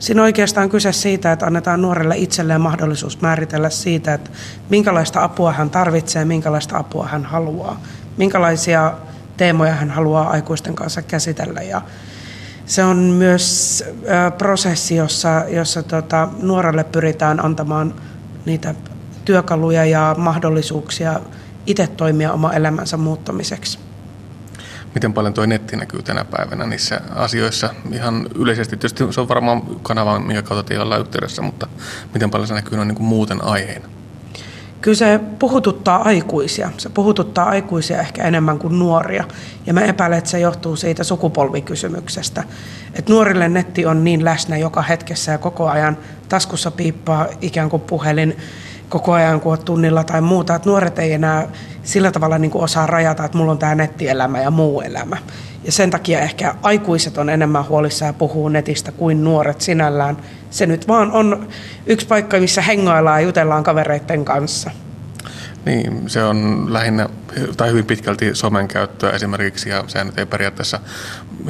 [0.00, 4.30] Siinä on oikeastaan kyse siitä, että annetaan nuorelle itselleen mahdollisuus määritellä siitä, että
[4.70, 7.80] minkälaista apua hän tarvitsee, minkälaista apua hän haluaa,
[8.16, 8.92] minkälaisia
[9.36, 11.62] teemoja hän haluaa aikuisten kanssa käsitellä.
[11.62, 11.82] Ja
[12.66, 13.84] se on myös
[14.38, 17.94] prosessi, jossa, jossa tota, nuorelle pyritään antamaan
[18.46, 18.74] niitä
[19.24, 21.20] työkaluja ja mahdollisuuksia
[21.66, 23.89] itse toimia oma elämänsä muuttamiseksi.
[24.94, 27.70] Miten paljon tuo netti näkyy tänä päivänä niissä asioissa?
[27.92, 31.66] Ihan yleisesti tietysti se on varmaan kanava, minkä kautta te ollaan yhteydessä, mutta
[32.14, 33.88] miten paljon se näkyy noin niin kuin muuten aiheena?
[34.80, 36.70] Kyllä se puhututtaa aikuisia.
[36.76, 39.24] Se puhututtaa aikuisia ehkä enemmän kuin nuoria.
[39.66, 42.44] Ja mä epäilen, että se johtuu siitä sukupolvikysymyksestä.
[42.94, 45.98] Että nuorille netti on niin läsnä joka hetkessä ja koko ajan
[46.28, 48.36] taskussa piippaa ikään kuin puhelin
[48.90, 50.54] koko ajan, kun olet tunnilla tai muuta.
[50.54, 51.48] Että nuoret ei enää
[51.82, 55.16] sillä tavalla niin kuin osaa rajata, että mulla on tämä nettielämä ja muu elämä.
[55.64, 60.16] Ja sen takia ehkä aikuiset on enemmän huolissaan ja puhuu netistä kuin nuoret sinällään.
[60.50, 61.48] Se nyt vaan on
[61.86, 64.70] yksi paikka, missä hengaillaan ja jutellaan kavereiden kanssa.
[65.64, 67.08] Niin, se on lähinnä
[67.56, 70.80] tai hyvin pitkälti somen käyttöä esimerkiksi ja se ei periaatteessa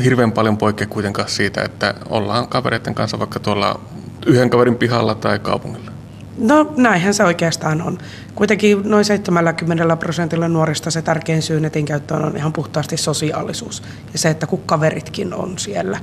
[0.04, 3.80] hirveän paljon poikkea kuitenkaan siitä, että ollaan kavereiden kanssa vaikka tuolla
[4.26, 5.89] yhden kaverin pihalla tai kaupungilla.
[6.40, 7.98] No näinhän se oikeastaan on.
[8.34, 14.18] Kuitenkin noin 70 prosentilla nuorista se tärkein syy netin käyttöön on ihan puhtaasti sosiaalisuus ja
[14.18, 15.98] se, että kun kaveritkin on siellä.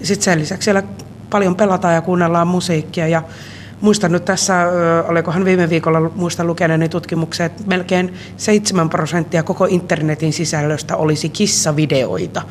[0.00, 0.82] Ja sitten sen lisäksi siellä
[1.30, 3.22] paljon pelataan ja kuunnellaan musiikkia ja
[3.80, 4.54] Muistan nyt tässä,
[5.08, 12.42] olikohan viime viikolla muista lukeneeni tutkimuksia, että melkein 7 prosenttia koko internetin sisällöstä olisi kissavideoita.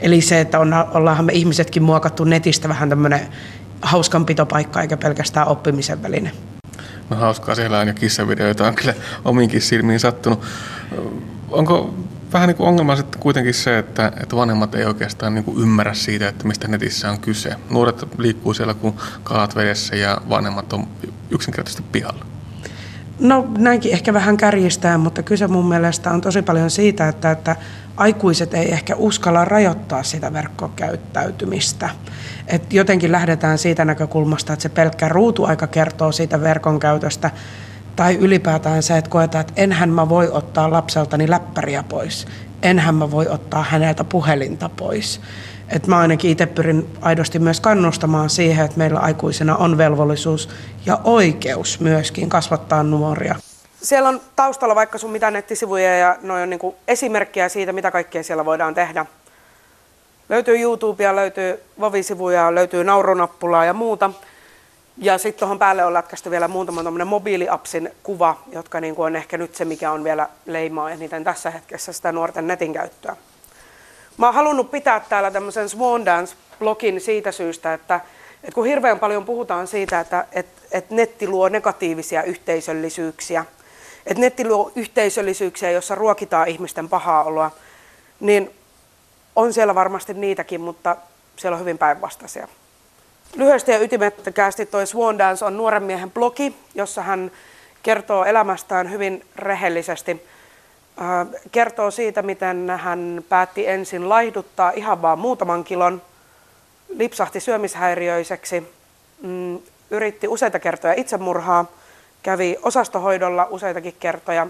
[0.00, 3.20] Eli se, että on, ollaanhan me ihmisetkin muokattu netistä vähän tämmöinen
[3.82, 6.30] hauskanpitopaikka eikä pelkästään oppimisen väline.
[7.10, 10.42] No hauskaa siellä on ja kissavideoita on kyllä omiinkin silmiin sattunut.
[11.50, 11.94] Onko
[12.32, 15.94] vähän niin kuin ongelma sitten kuitenkin se, että, että vanhemmat ei oikeastaan niin kuin ymmärrä
[15.94, 17.56] siitä, että mistä netissä on kyse.
[17.70, 20.88] Nuoret liikkuu siellä kuin kalat vedessä ja vanhemmat on
[21.30, 22.33] yksinkertaisesti pihalla.
[23.18, 27.56] No näinkin ehkä vähän kärjistää, mutta kyse mun mielestä on tosi paljon siitä, että, että
[27.96, 31.90] aikuiset ei ehkä uskalla rajoittaa sitä verkkokäyttäytymistä.
[32.46, 37.30] Et jotenkin lähdetään siitä näkökulmasta, että se pelkkä ruutuaika kertoo siitä verkon käytöstä,
[37.96, 42.26] tai ylipäätään se, että koetaan, että enhän mä voi ottaa lapseltani läppäriä pois.
[42.62, 45.20] Enhän mä voi ottaa häneltä puhelinta pois.
[45.68, 50.48] Et mä ainakin itse pyrin aidosti myös kannustamaan siihen, että meillä aikuisena on velvollisuus
[50.86, 53.34] ja oikeus myöskin kasvattaa nuoria.
[53.82, 58.22] Siellä on taustalla vaikka sun mitä nettisivuja ja noin on niin esimerkkejä siitä, mitä kaikkea
[58.22, 59.06] siellä voidaan tehdä.
[60.28, 64.10] Löytyy YouTubea, löytyy Vovi-sivuja, löytyy naurunappulaa ja muuta.
[64.98, 69.38] Ja sitten tuohon päälle on lätkästy vielä muutama mobiiliapsin kuva, jotka niin kuin on ehkä
[69.38, 73.16] nyt se, mikä on vielä leimaa eniten tässä hetkessä sitä nuorten netin käyttöä.
[74.16, 78.00] Mä oon halunnut pitää täällä tämmöisen Swan Dance-blogin siitä syystä, että,
[78.34, 83.44] että kun hirveän paljon puhutaan siitä, että, että, että netti luo negatiivisia yhteisöllisyyksiä,
[84.06, 87.50] että netti luo yhteisöllisyyksiä, jossa ruokitaan ihmisten pahaa oloa,
[88.20, 88.50] niin
[89.36, 90.96] on siellä varmasti niitäkin, mutta
[91.36, 92.48] siellä on hyvin päinvastaisia.
[93.36, 97.30] Lyhyesti ja ytimekkäästi toi Swan Dance on nuoren miehen blogi, jossa hän
[97.82, 100.26] kertoo elämästään hyvin rehellisesti.
[101.52, 106.02] Kertoo siitä, miten hän päätti ensin laihduttaa ihan vaan muutaman kilon,
[106.88, 108.72] lipsahti syömishäiriöiseksi,
[109.22, 109.58] mm,
[109.90, 111.64] yritti useita kertoja itsemurhaa,
[112.22, 114.46] kävi osastohoidolla useitakin kertoja,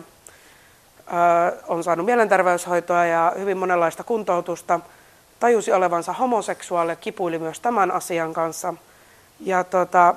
[1.68, 4.80] on saanut mielenterveyshoitoa ja hyvin monenlaista kuntoutusta–
[5.44, 8.74] tajusi olevansa homoseksuaali, kipuili myös tämän asian kanssa.
[9.40, 10.14] Ja tota,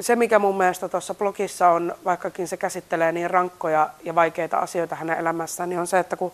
[0.00, 4.94] se, mikä mun mielestä tuossa blogissa on, vaikkakin se käsittelee niin rankkoja ja vaikeita asioita
[4.94, 6.32] hänen elämässään, niin on se, että kun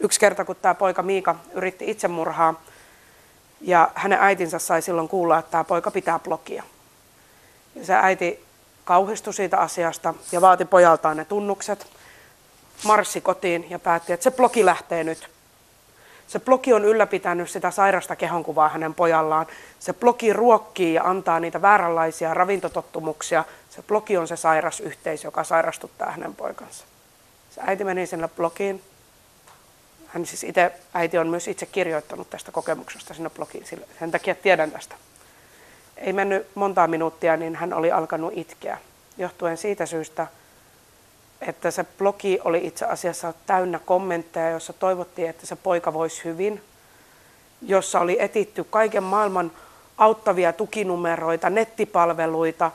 [0.00, 2.54] yksi kerta, kun tämä poika Miika yritti itsemurhaa,
[3.60, 6.62] ja hänen äitinsä sai silloin kuulla, että tämä poika pitää blogia.
[7.74, 8.44] Ja se äiti
[8.84, 11.86] kauhistui siitä asiasta ja vaati pojaltaan ne tunnukset,
[12.84, 15.28] marssi kotiin ja päätti, että se blogi lähtee nyt
[16.28, 19.46] se blogi on ylläpitänyt sitä sairasta kehonkuvaa hänen pojallaan.
[19.78, 23.44] Se blogi ruokkii ja antaa niitä vääränlaisia ravintotottumuksia.
[23.70, 26.84] Se blogi on se sairas yhteisö, joka sairastuttaa hänen poikansa.
[27.50, 28.82] Se äiti meni sinne blogiin.
[30.06, 33.64] Hän siis itse, äiti on myös itse kirjoittanut tästä kokemuksesta sinne blogiin,
[33.98, 34.94] sen takia tiedän tästä.
[35.96, 38.78] Ei mennyt montaa minuuttia, niin hän oli alkanut itkeä,
[39.18, 40.26] johtuen siitä syystä,
[41.40, 46.62] että se blogi oli itse asiassa täynnä kommentteja, jossa toivottiin, että se poika voisi hyvin,
[47.62, 49.52] jossa oli etitty kaiken maailman
[49.98, 52.70] auttavia tukinumeroita, nettipalveluita,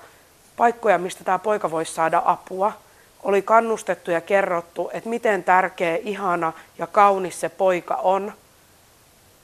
[0.58, 2.74] paikkoja, mistä tämä poika voisi saada apua.
[3.24, 8.34] Oli kannustettu ja kerrottu, että miten tärkeä, ihana ja kaunis se poika on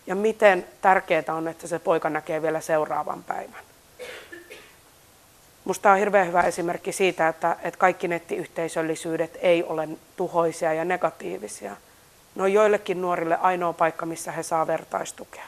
[0.08, 3.69] ja miten tärkeää on, että se poika näkee vielä seuraavan päivän.
[5.70, 11.76] Minusta on hirveän hyvä esimerkki siitä, että, että kaikki nettiyhteisöllisyydet ei ole tuhoisia ja negatiivisia.
[12.36, 15.44] Ne on joillekin nuorille ainoa paikka, missä he saa vertaistukea.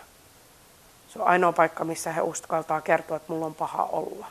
[1.13, 4.27] Se on ainoa paikka, missä he uskaltaa kertoa, että mulla on paha olla.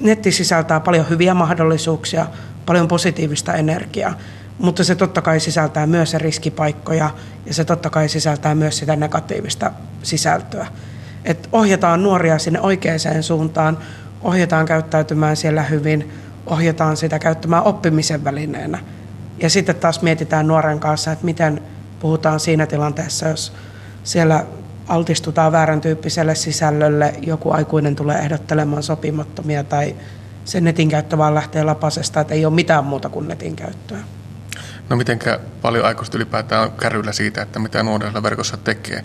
[0.00, 2.26] Netti sisältää paljon hyviä mahdollisuuksia,
[2.66, 4.18] paljon positiivista energiaa,
[4.58, 7.10] mutta se totta kai sisältää myös riskipaikkoja
[7.46, 10.66] ja se totta kai sisältää myös sitä negatiivista sisältöä.
[11.24, 13.78] Et ohjataan nuoria sinne oikeaan suuntaan,
[14.22, 16.12] ohjataan käyttäytymään siellä hyvin,
[16.46, 18.78] ohjataan sitä käyttämään oppimisen välineenä.
[19.38, 21.62] Ja sitten taas mietitään nuoren kanssa, että miten
[22.00, 23.52] puhutaan siinä tilanteessa, jos
[24.04, 24.44] siellä
[24.88, 29.96] altistutaan väärän tyyppiselle sisällölle, joku aikuinen tulee ehdottelemaan sopimattomia tai
[30.44, 33.98] se netin käyttö vaan lähtee lapasesta, että ei ole mitään muuta kuin netin käyttöä.
[34.90, 39.04] No mitenkä paljon aikuiset ylipäätään on kärryillä siitä, että mitä nuorilla verkossa tekee.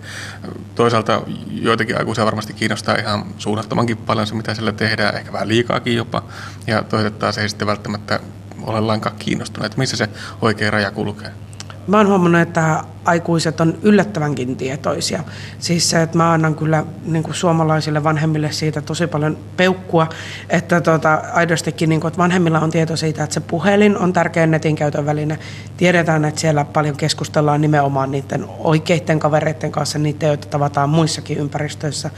[0.74, 5.96] Toisaalta joitakin aikuisia varmasti kiinnostaa ihan suunnattomankin paljon se, mitä siellä tehdään, ehkä vähän liikaakin
[5.96, 6.22] jopa.
[6.66, 8.20] Ja toiset taas ei sitten välttämättä
[8.62, 9.76] ole lainkaan kiinnostuneet.
[9.76, 10.08] Missä se
[10.42, 11.45] oikea raja kulkee?
[11.86, 15.24] Mä oon huomannut, että aikuiset on yllättävänkin tietoisia.
[15.58, 20.08] Siis se, että mä annan kyllä niin kuin suomalaisille vanhemmille siitä tosi paljon peukkua,
[20.50, 24.46] että tota, aidostikin, niin kuin, että vanhemmilla on tieto siitä, että se puhelin on tärkeä
[24.46, 25.38] netin käytön väline.
[25.76, 32.10] Tiedetään, että siellä paljon keskustellaan nimenomaan niiden oikeiden kavereiden kanssa, niiden, joita tavataan muissakin ympäristöissä.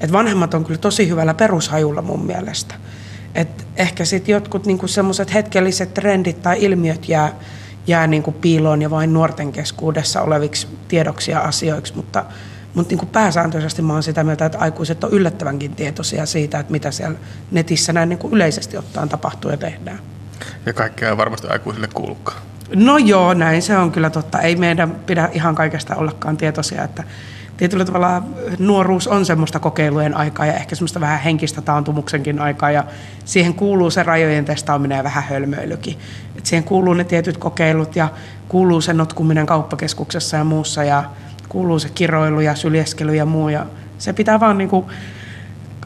[0.00, 2.74] Että vanhemmat on kyllä tosi hyvällä perushajulla mun mielestä.
[3.34, 7.32] Et ehkä sitten jotkut niinku semmoiset hetkelliset trendit tai ilmiöt jää,
[7.86, 12.24] jää niinku piiloon ja vain nuorten keskuudessa oleviksi tiedoksi ja asioiksi, mutta,
[12.74, 16.90] mutta niinku pääsääntöisesti mä oon sitä mieltä, että aikuiset on yllättävänkin tietoisia siitä, että mitä
[16.90, 17.18] siellä
[17.50, 19.98] netissä näin niinku yleisesti ottaen tapahtuu ja tehdään.
[20.66, 22.38] Ja kaikkea ei varmasti aikuisille kuulukaan.
[22.74, 24.40] No joo, näin se on kyllä totta.
[24.40, 27.04] Ei meidän pidä ihan kaikesta ollakaan tietoisia, että
[27.56, 28.22] tietyllä tavalla
[28.58, 32.84] nuoruus on semmoista kokeilujen aikaa ja ehkä semmoista vähän henkistä taantumuksenkin aikaa ja
[33.24, 35.98] siihen kuuluu se rajojen testaaminen ja vähän hölmöilykin.
[36.38, 38.08] Et siihen kuuluu ne tietyt kokeilut ja
[38.48, 41.04] kuuluu se notkuminen kauppakeskuksessa ja muussa ja
[41.48, 43.66] kuuluu se kiroilu ja syljeskely ja muu ja
[43.98, 44.86] se pitää vaan niin kuin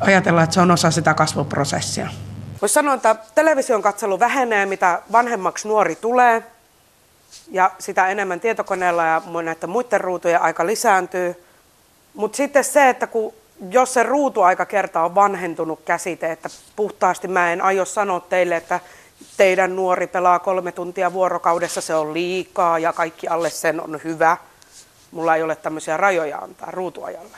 [0.00, 2.09] ajatella, että se on osa sitä kasvuprosessia.
[2.61, 6.42] Voisi sanoa, että television katselu vähenee, mitä vanhemmaksi nuori tulee
[7.50, 11.35] ja sitä enemmän tietokoneella ja näiden muiden ruutujen aika lisääntyy–
[12.14, 13.35] mutta sitten se, että kun,
[13.70, 18.81] jos se ruutuaika kerta on vanhentunut käsite, että puhtaasti mä en aio sanoa teille, että
[19.37, 24.37] teidän nuori pelaa kolme tuntia vuorokaudessa, se on liikaa ja kaikki alle sen on hyvä.
[25.11, 27.37] Mulla ei ole tämmöisiä rajoja antaa ruutuajalle.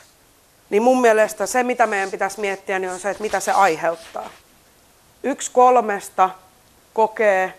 [0.69, 4.29] Niin mun mielestä se, mitä meidän pitäisi miettiä, niin on se, että mitä se aiheuttaa.
[5.23, 6.29] Yksi kolmesta
[6.93, 7.53] kokee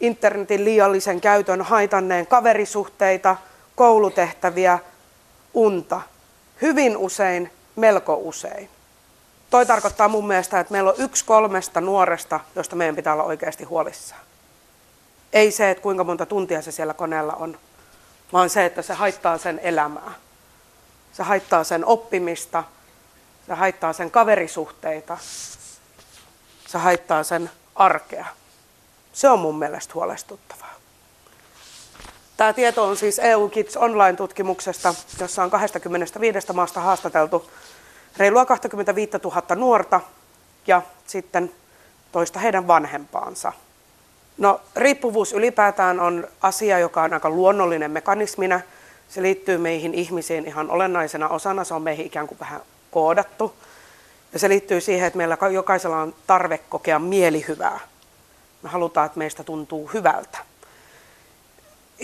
[0.00, 3.36] internetin liiallisen käytön haitanneen kaverisuhteita,
[3.76, 4.78] koulutehtäviä,
[5.54, 6.00] unta–
[6.62, 8.68] hyvin usein, melko usein.
[9.50, 13.64] Toi tarkoittaa mun mielestä, että meillä on yksi kolmesta nuoresta, josta meidän pitää olla oikeasti
[13.64, 14.20] huolissaan.
[15.32, 17.58] Ei se, että kuinka monta tuntia se siellä koneella on,
[18.32, 20.12] vaan se, että se haittaa sen elämää.
[21.12, 22.64] Se haittaa sen oppimista,
[23.46, 25.18] se haittaa sen kaverisuhteita,
[26.68, 28.26] se haittaa sen arkea.
[29.12, 30.74] Se on mun mielestä huolestuttavaa.
[32.42, 37.50] Tämä tieto on siis EU Kids Online-tutkimuksesta, jossa on 25 maasta haastateltu
[38.16, 40.00] reilua 25 000 nuorta
[40.66, 41.52] ja sitten
[42.12, 43.52] toista heidän vanhempaansa.
[44.38, 48.60] No, riippuvuus ylipäätään on asia, joka on aika luonnollinen mekanismina.
[49.08, 53.54] Se liittyy meihin ihmisiin ihan olennaisena osana, se on meihin ikään kuin vähän koodattu.
[54.32, 57.80] Ja se liittyy siihen, että meillä jokaisella on tarve kokea mielihyvää.
[58.62, 60.51] Me halutaan, että meistä tuntuu hyvältä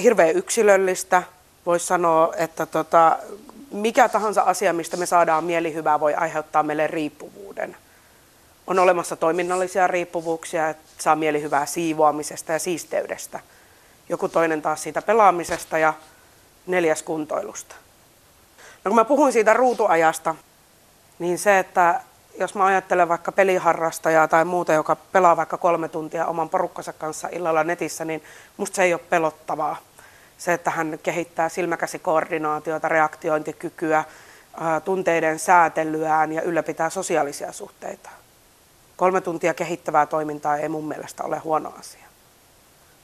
[0.03, 1.23] hirveän yksilöllistä.
[1.67, 3.19] Voisi sanoa, että tota,
[3.71, 7.77] mikä tahansa asia, mistä me saadaan mielihyvää, voi aiheuttaa meille riippuvuuden.
[8.67, 13.41] On olemassa toiminnallisia riippuvuuksia, että saa mielihyvää siivoamisesta ja siisteydestä.
[14.09, 15.95] Joku toinen taas siitä pelaamisesta ja
[16.67, 17.75] neljäs kuntoilusta.
[18.85, 20.35] No kun mä puhuin siitä ruutuajasta,
[21.19, 22.01] niin se, että
[22.39, 27.29] jos mä ajattelen vaikka peliharrastajaa tai muuta, joka pelaa vaikka kolme tuntia oman porukkansa kanssa
[27.33, 28.23] illalla netissä, niin
[28.57, 29.77] musta se ei ole pelottavaa
[30.39, 34.05] se, että hän kehittää silmäkäsikoordinaatiota, reaktiointikykyä,
[34.85, 38.11] tunteiden säätelyään ja ylläpitää sosiaalisia suhteita.
[38.97, 42.05] Kolme tuntia kehittävää toimintaa ei mun mielestä ole huono asia.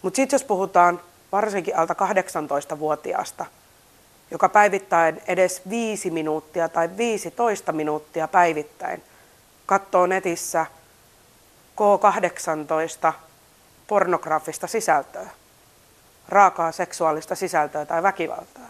[0.02, 1.00] Mutta sitten jos puhutaan
[1.32, 3.46] varsinkin alta 18-vuotiaasta,
[4.30, 9.02] joka päivittäin edes 5 minuuttia tai 15 minuuttia päivittäin
[9.66, 10.66] katsoo netissä
[11.80, 13.12] K18
[13.86, 15.30] pornografista sisältöä,
[16.28, 18.68] raakaa seksuaalista sisältöä tai väkivaltaa,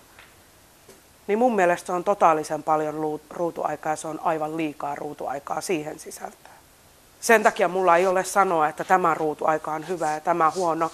[1.27, 5.99] niin mun mielestä se on totaalisen paljon ruutuaikaa ja se on aivan liikaa ruutuaikaa siihen
[5.99, 6.55] sisältöön.
[7.21, 10.90] Sen takia mulla ei ole sanoa, että tämä ruutuaika on hyvä ja tämä huono.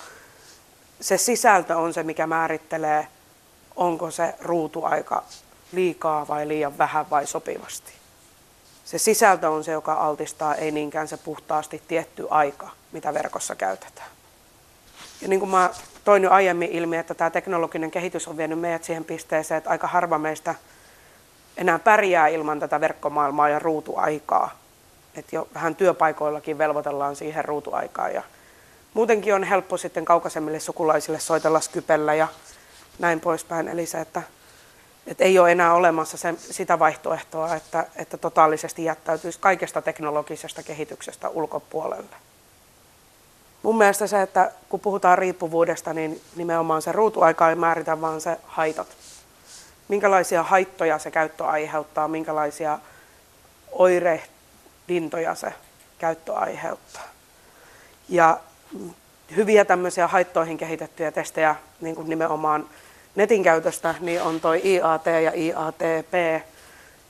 [1.00, 3.08] Se sisältö on se, mikä määrittelee,
[3.76, 5.22] onko se ruutuaika
[5.72, 7.92] liikaa vai liian vähän vai sopivasti.
[8.84, 14.10] Se sisältö on se, joka altistaa, ei niinkään se puhtaasti tietty aika, mitä verkossa käytetään.
[15.20, 15.70] Ja niin kuin mä
[16.04, 19.86] toin jo aiemmin ilmi, että tämä teknologinen kehitys on vienyt meidät siihen pisteeseen, että aika
[19.86, 20.54] harva meistä
[21.56, 24.58] enää pärjää ilman tätä verkkomaailmaa ja ruutuaikaa.
[25.16, 28.14] Että jo vähän työpaikoillakin velvoitellaan siihen ruutuaikaan.
[28.14, 28.22] Ja
[28.94, 32.28] muutenkin on helppo sitten kaukaisemmille sukulaisille soitella Skypellä ja
[32.98, 33.68] näin poispäin.
[33.68, 34.22] Eli se, että,
[35.06, 41.28] että ei ole enää olemassa se, sitä vaihtoehtoa, että, että totaalisesti jättäytyisi kaikesta teknologisesta kehityksestä
[41.28, 42.16] ulkopuolelle.
[43.62, 48.36] Mun mielestä se, että kun puhutaan riippuvuudesta, niin nimenomaan se ruutuaika ei määritä, vaan se
[48.46, 48.86] haitat.
[49.88, 52.78] Minkälaisia haittoja se käyttö aiheuttaa, minkälaisia
[53.72, 55.52] oirehdintoja se
[55.98, 57.08] käyttö aiheuttaa.
[58.08, 58.40] Ja
[59.36, 62.66] hyviä tämmöisiä haittoihin kehitettyjä testejä niin kuin nimenomaan
[63.14, 66.44] netin käytöstä, niin on toi IAT ja IATP.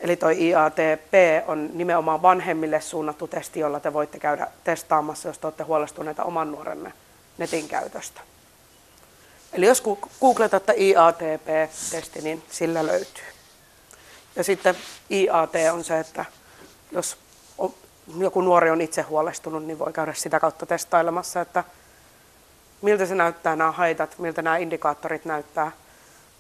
[0.01, 1.13] Eli toi IATP
[1.47, 6.53] on nimenomaan vanhemmille suunnattu testi, jolla te voitte käydä testaamassa, jos te olette huolestuneita oman
[6.53, 6.93] nuorenne
[7.39, 8.21] netin käytöstä.
[9.53, 9.83] Eli jos
[10.21, 13.25] googletatte IATP-testi, niin sillä löytyy.
[14.37, 14.75] Ja sitten
[15.11, 16.25] IAT on se, että
[16.93, 17.17] jos
[18.19, 21.65] joku nuori on itse huolestunut, niin voi käydä sitä kautta testailemassa, että
[22.83, 25.73] miltä se näyttää nämä haitat, miltä nämä indikaattorit näyttää.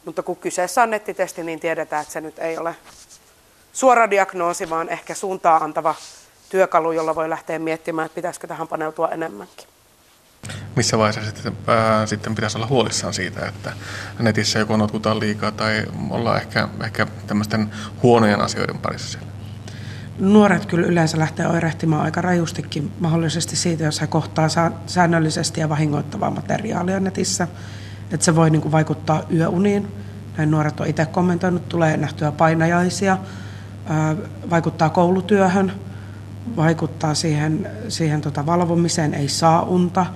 [0.04, 2.76] Mutta kun kyseessä on nettitesti, niin tiedetään, että se nyt ei ole
[3.72, 5.94] suora diagnoosi, vaan ehkä suuntaa antava
[6.48, 9.66] työkalu, jolla voi lähteä miettimään, että pitäisikö tähän paneutua enemmänkin.
[10.76, 13.72] Missä vaiheessa sitten, ää, sitten pitäisi olla huolissaan siitä, että
[14.18, 17.70] netissä joko notkutaan liikaa tai ollaan ehkä, ehkä tämmöisten
[18.02, 19.30] huonojen asioiden parissa siellä?
[20.18, 24.48] Nuoret kyllä yleensä lähtee oirehtimaan aika rajustikin mahdollisesti siitä, jos he kohtaa
[24.86, 27.48] säännöllisesti ja vahingoittavaa materiaalia netissä.
[28.12, 29.88] Että se voi niin kuin vaikuttaa yöuniin.
[30.36, 33.18] Näin nuoret on itse kommentoinut, tulee nähtyä painajaisia,
[34.50, 35.72] vaikuttaa koulutyöhön,
[36.56, 40.06] vaikuttaa siihen, siihen tota valvomiseen, ei saa unta,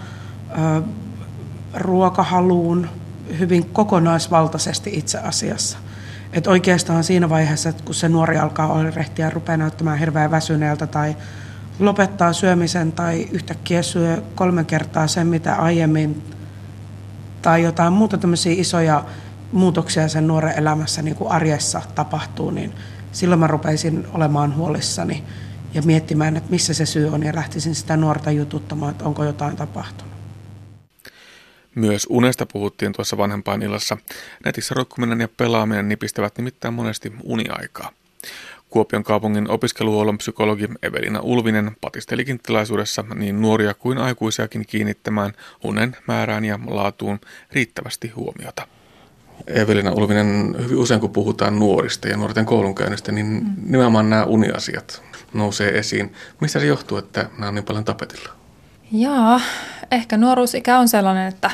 [1.75, 2.89] ruokahaluun,
[3.39, 5.79] hyvin kokonaisvaltaisesti itse asiassa.
[6.33, 10.87] Et oikeastaan siinä vaiheessa, että kun se nuori alkaa oirehtia ja rupeaa näyttämään hirveän väsyneeltä
[10.87, 11.16] tai
[11.79, 16.22] lopettaa syömisen tai yhtäkkiä syö kolme kertaa sen, mitä aiemmin,
[17.43, 19.05] tai jotain muuta tämmöisiä isoja
[19.53, 22.72] muutoksia sen nuoren elämässä niin kuin arjessa tapahtuu, niin
[23.15, 25.25] silloin mä rupeisin olemaan huolissani
[25.75, 29.57] ja miettimään, että missä se syy on ja lähtisin sitä nuorta jututtamaan, että onko jotain
[29.57, 30.15] tapahtunut.
[31.75, 33.17] Myös unesta puhuttiin tuossa
[33.65, 33.97] illassa.
[34.45, 37.91] Netissä roikkuminen ja pelaaminen nipistävät nimittäin monesti uniaikaa.
[38.71, 46.45] Kuopion kaupungin opiskeluhuollon psykologi Evelina Ulvinen patistelikin tilaisuudessa niin nuoria kuin aikuisiakin kiinnittämään unen määrään
[46.45, 47.21] ja laatuun
[47.53, 48.67] riittävästi huomiota.
[49.47, 53.55] Evelina Ulvinen, hyvin usein kun puhutaan nuorista ja nuorten koulunkäynnistä, niin mm.
[53.66, 55.03] nimenomaan nämä uniasiat
[55.35, 56.12] nousee esiin.
[56.41, 58.28] Mistä se johtuu, että nämä on niin paljon tapetilla?
[58.93, 59.41] Jaa,
[59.91, 61.51] ehkä nuoruusikä on sellainen, että,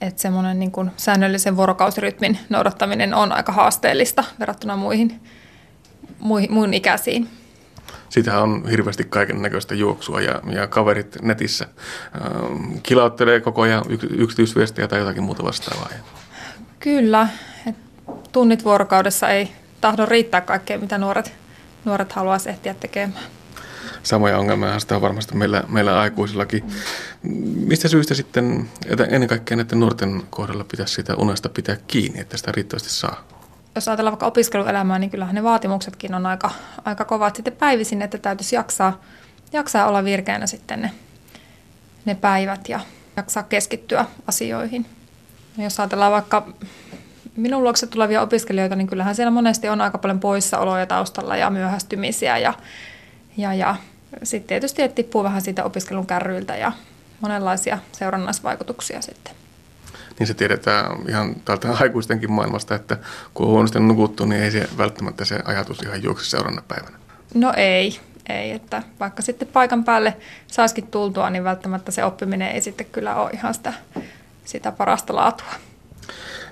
[0.00, 5.20] että semmoinen niin kuin säännöllisen vuorokausirytmin noudattaminen on aika haasteellista verrattuna muihin,
[6.20, 7.28] muihin muihin ikäisiin.
[8.08, 11.66] Sitähän on hirveästi kaiken näköistä juoksua ja, ja kaverit netissä
[12.14, 15.88] ähm, kilauttelee koko ajan yksityisviestiä tai jotakin muuta vastaavaa.
[16.82, 17.28] Kyllä,
[17.66, 17.76] et
[18.32, 21.32] tunnit vuorokaudessa ei tahdo riittää kaikkea, mitä nuoret,
[21.84, 23.24] nuoret haluaisi ehtiä tekemään
[24.02, 26.64] samoja ongelmia sitä on varmasti meillä, meillä aikuisillakin.
[27.66, 32.36] Mistä syystä sitten, että ennen kaikkea näiden nuorten kohdalla pitäisi sitä unesta pitää kiinni, että
[32.36, 33.24] sitä riittävästi saa?
[33.74, 36.50] Jos ajatellaan vaikka opiskeluelämää, niin kyllähän ne vaatimuksetkin on aika,
[36.84, 39.00] aika kovat sitten päivisin, että täytyisi jaksaa,
[39.52, 40.90] jaksaa olla virkeänä sitten ne,
[42.04, 42.80] ne päivät ja
[43.16, 44.86] jaksaa keskittyä asioihin.
[45.58, 46.46] Jos ajatellaan vaikka
[47.36, 52.38] minun luokse tulevia opiskelijoita, niin kyllähän siellä monesti on aika paljon poissaoloja taustalla ja myöhästymisiä
[52.38, 52.54] ja,
[53.36, 53.76] ja, ja
[54.22, 56.72] sitten tietysti että tippuu vähän siitä opiskelun kärryiltä ja
[57.20, 59.34] monenlaisia seurannaisvaikutuksia sitten.
[60.18, 62.96] Niin se tiedetään ihan täältä aikuistenkin maailmasta, että
[63.34, 66.96] kun on huonosti nukuttu, niin ei se välttämättä se ajatus ihan juokse seuraavana päivänä.
[67.34, 72.60] No ei, ei, että vaikka sitten paikan päälle saisikin tultua, niin välttämättä se oppiminen ei
[72.60, 73.72] sitten kyllä ole ihan sitä,
[74.44, 75.52] sitä parasta laatua.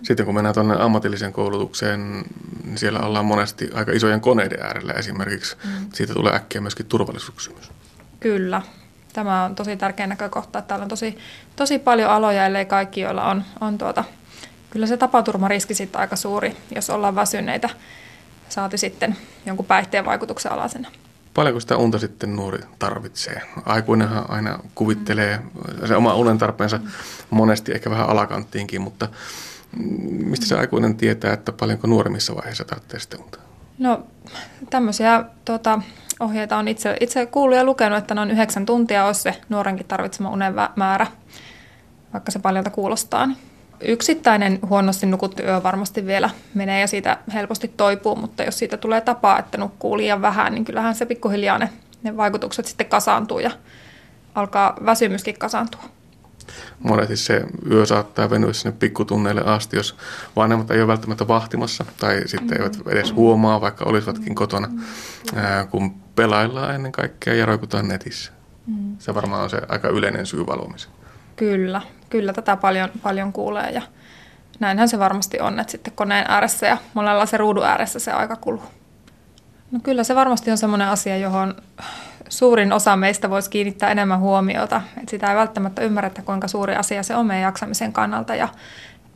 [0.02, 2.24] Sitten kun mennään tuonne ammatilliseen koulutukseen,
[2.64, 5.56] niin siellä ollaan monesti aika isojen koneiden äärellä esimerkiksi.
[5.64, 5.70] Mm.
[5.94, 7.70] Siitä tulee äkkiä myöskin turvallisuuskysymys.
[8.20, 8.62] Kyllä.
[9.12, 11.18] Tämä on tosi tärkeä näkökohta, että täällä on tosi,
[11.56, 14.04] tosi paljon aloja, ellei kaikki, joilla on, on tuota,
[14.70, 17.68] kyllä se tapaturmariski sitten aika suuri, jos ollaan väsyneitä,
[18.48, 19.16] saati sitten
[19.46, 20.88] jonkun päihteen vaikutuksen alasena.
[21.34, 23.42] Paljonko sitä unta sitten nuori tarvitsee?
[23.66, 25.40] Aikuinenhan aina kuvittelee
[25.86, 26.80] se oma unen tarpeensa
[27.30, 29.08] monesti ehkä vähän alakanttiinkin, mutta
[30.24, 33.38] Mistä se aikuinen tietää, että paljonko nuoremmissa vaiheissa tarvitsee sitä unta?
[33.78, 34.06] No
[34.70, 35.82] tämmöisiä tuota,
[36.20, 40.30] ohjeita on itse, itse kuullut ja lukenut, että noin yhdeksän tuntia olisi se nuorenkin tarvitsema
[40.30, 41.06] unen määrä,
[42.12, 43.26] vaikka se paljolta kuulostaa.
[43.26, 43.38] Niin
[43.82, 49.00] yksittäinen huonosti nukuttu yö varmasti vielä menee ja siitä helposti toipuu, mutta jos siitä tulee
[49.00, 51.70] tapaa, että nukkuu liian vähän, niin kyllähän se pikkuhiljaa ne,
[52.02, 53.50] ne vaikutukset sitten kasaantuu ja
[54.34, 55.82] alkaa väsymyskin kasaantua
[56.78, 59.96] monesti se yö saattaa venyä sinne pikkutunneille asti, jos
[60.36, 64.68] vanhemmat ei ole välttämättä vahtimassa tai sitten eivät edes huomaa, vaikka olisivatkin kotona,
[65.34, 68.32] ää, kun pelaillaan ennen kaikkea ja roikutaan netissä.
[68.66, 68.96] Mm.
[68.98, 70.94] Se varmaan on se aika yleinen syy valvomiseen.
[71.36, 73.82] Kyllä, kyllä tätä paljon, paljon kuulee ja
[74.60, 78.36] näinhän se varmasti on, että sitten koneen ääressä ja monella se ruudun ääressä se aika
[78.36, 78.62] kuluu.
[79.70, 81.54] No kyllä se varmasti on sellainen asia, johon
[82.28, 84.82] suurin osa meistä voisi kiinnittää enemmän huomiota.
[85.02, 88.34] Et sitä ei välttämättä ymmärretä, kuinka suuri asia se on meidän jaksamisen kannalta.
[88.34, 88.48] Ja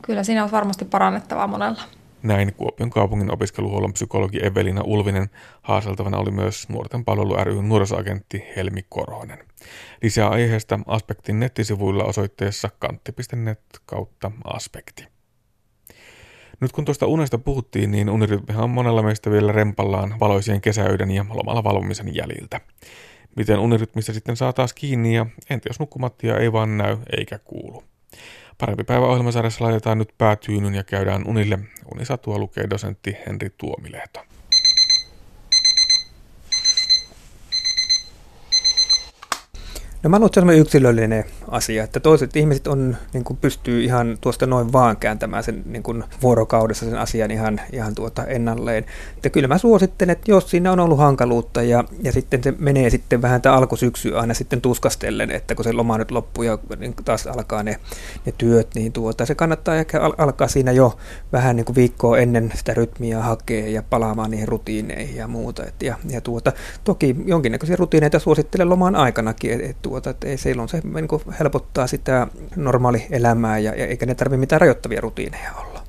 [0.01, 1.81] kyllä siinä on varmasti parannettavaa monella.
[2.23, 5.29] Näin Kuopion kaupungin opiskeluhuollon psykologi Evelina Ulvinen.
[5.61, 9.39] Haaseltavana oli myös Nuorten palvelu ry nuorisoagentti Helmi Korhonen.
[10.01, 15.07] Lisää aiheesta Aspektin nettisivuilla osoitteessa kantti.net kautta aspekti.
[16.59, 21.25] Nyt kun tuosta unesta puhuttiin, niin unirytmihän on monella meistä vielä rempallaan valoisien kesäyden ja
[21.29, 22.61] lomalla valvomisen jäljiltä.
[23.35, 27.83] Miten unirytmistä sitten saa taas kiinni ja entä jos nukkumattia ei vaan näy eikä kuulu?
[28.57, 31.59] Parempi päivä ohjelmasarjassa laitetaan nyt päätyynyn ja käydään unille.
[31.93, 34.19] Unisatua lukee dosentti Henri Tuomilehto.
[40.05, 43.83] No mä luulen, että se on yksilöllinen asia, että toiset ihmiset on, niin kuin pystyy
[43.83, 48.85] ihan tuosta noin vaan kääntämään sen niin kuin vuorokaudessa sen asian ihan, ihan tuota ennalleen.
[49.15, 52.89] Että kyllä mä suosittelen, että jos siinä on ollut hankaluutta ja, ja sitten se menee
[52.89, 56.95] sitten vähän tämä alkusyksy aina sitten tuskastellen, että kun se loma nyt loppuu ja niin
[57.05, 57.79] taas alkaa ne,
[58.25, 60.97] ne työt, niin tuota, se kannattaa ehkä al- alkaa siinä jo
[61.33, 65.63] vähän niin kuin viikkoa ennen sitä rytmiä hakea ja palaamaan niihin rutiineihin ja muuta.
[65.65, 66.51] Et ja, ja tuota,
[66.83, 71.21] toki jonkinnäköisiä rutiineita suosittelen loman aikanakin, että et, tuota, et ei silloin se niin kuin
[71.39, 75.83] helpottaa sitä normaali elämää ja, ja eikä ne tarvitse mitään rajoittavia rutiineja olla.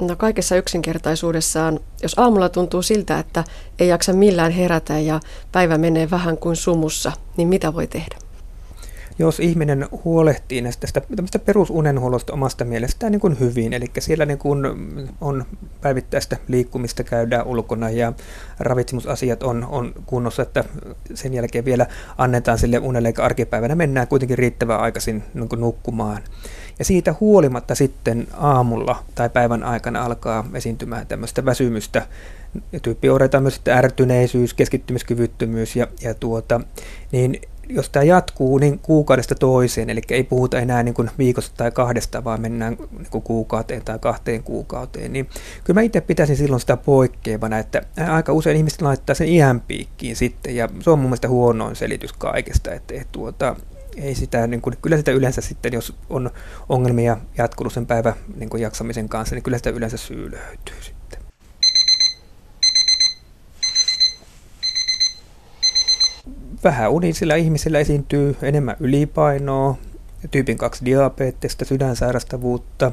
[0.00, 3.44] No kaikessa yksinkertaisuudessaan, jos aamulla tuntuu siltä, että
[3.78, 5.20] ei jaksa millään herätä ja
[5.52, 8.27] päivä menee vähän kuin sumussa, niin mitä voi tehdä?
[9.18, 14.64] Jos ihminen huolehtii näistä tästä perusunenhuollosta omasta mielestään niin kuin hyvin, eli siellä niin kuin
[15.20, 15.44] on
[15.80, 18.12] päivittäistä liikkumista, käydään ulkona ja
[18.58, 20.64] ravitsemusasiat on, on kunnossa, että
[21.14, 21.86] sen jälkeen vielä
[22.18, 26.22] annetaan sille unelle, eikä arkipäivänä mennään kuitenkin riittävän aikaisin niin kuin nukkumaan.
[26.78, 32.06] Ja siitä huolimatta sitten aamulla tai päivän aikana alkaa esiintymään tämmöistä väsymystä,
[32.82, 36.60] tyyppioireita myös sitten ärtyneisyys, keskittymiskyvyttömyys ja, ja tuota,
[37.12, 41.70] niin jos tämä jatkuu niin kuukaudesta toiseen, eli ei puhuta enää niin kuin viikosta tai
[41.70, 45.28] kahdesta, vaan mennään niin kuin kuukauteen tai kahteen kuukauteen, niin
[45.64, 50.16] kyllä mä itse pitäisin silloin sitä poikkeavana, että aika usein ihmiset laittaa sen iän piikkiin
[50.16, 53.56] sitten, ja se on mun mielestä huonoin selitys kaikesta, että, että tuota,
[53.96, 56.30] ei sitä, niin kuin, kyllä sitä yleensä sitten, jos on
[56.68, 60.97] ongelmia jatkunut sen päivän niin jaksamisen kanssa, niin kyllä sitä yleensä syy löytyy
[66.64, 69.76] vähän unisilla ihmisillä esiintyy enemmän ylipainoa,
[70.30, 72.92] tyypin 2 diabeettista, sydänsairastavuutta.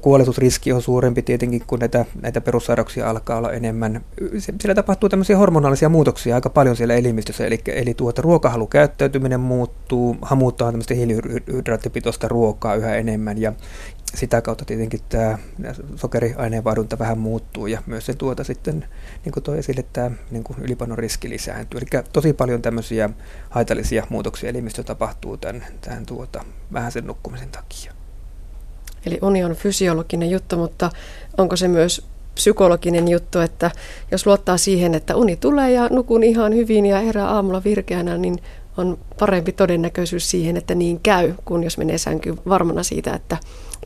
[0.00, 4.04] Kuoletusriski on suurempi tietenkin, kun näitä, näitä perussairauksia alkaa olla enemmän.
[4.38, 10.72] Siellä tapahtuu tämmöisiä hormonaalisia muutoksia aika paljon siellä elimistössä, eli, eli tuota, ruokahalukäyttäytyminen muuttuu, hamutaan
[10.72, 13.52] tämmöistä hiilihydraattipitoista ruokaa yhä enemmän, ja,
[14.14, 15.38] sitä kautta tietenkin tämä
[15.96, 18.84] sokeriaineenvaihdunta vähän muuttuu ja myös se tuota sitten,
[19.24, 21.80] niin kuin toi esille, tämä niin kuin ylipanon riski lisääntyy.
[21.80, 23.10] Eli tosi paljon tämmöisiä
[23.50, 27.99] haitallisia muutoksia elimistössä tapahtuu tämän, tämän tuota, vähän sen nukkumisen takia.
[29.06, 30.90] Eli uni on fysiologinen juttu, mutta
[31.38, 33.70] onko se myös psykologinen juttu, että
[34.10, 38.38] jos luottaa siihen, että uni tulee ja nukun ihan hyvin ja herää aamulla virkeänä, niin
[38.76, 43.36] on parempi todennäköisyys siihen, että niin käy, kuin jos menee sänkyyn varmana siitä, että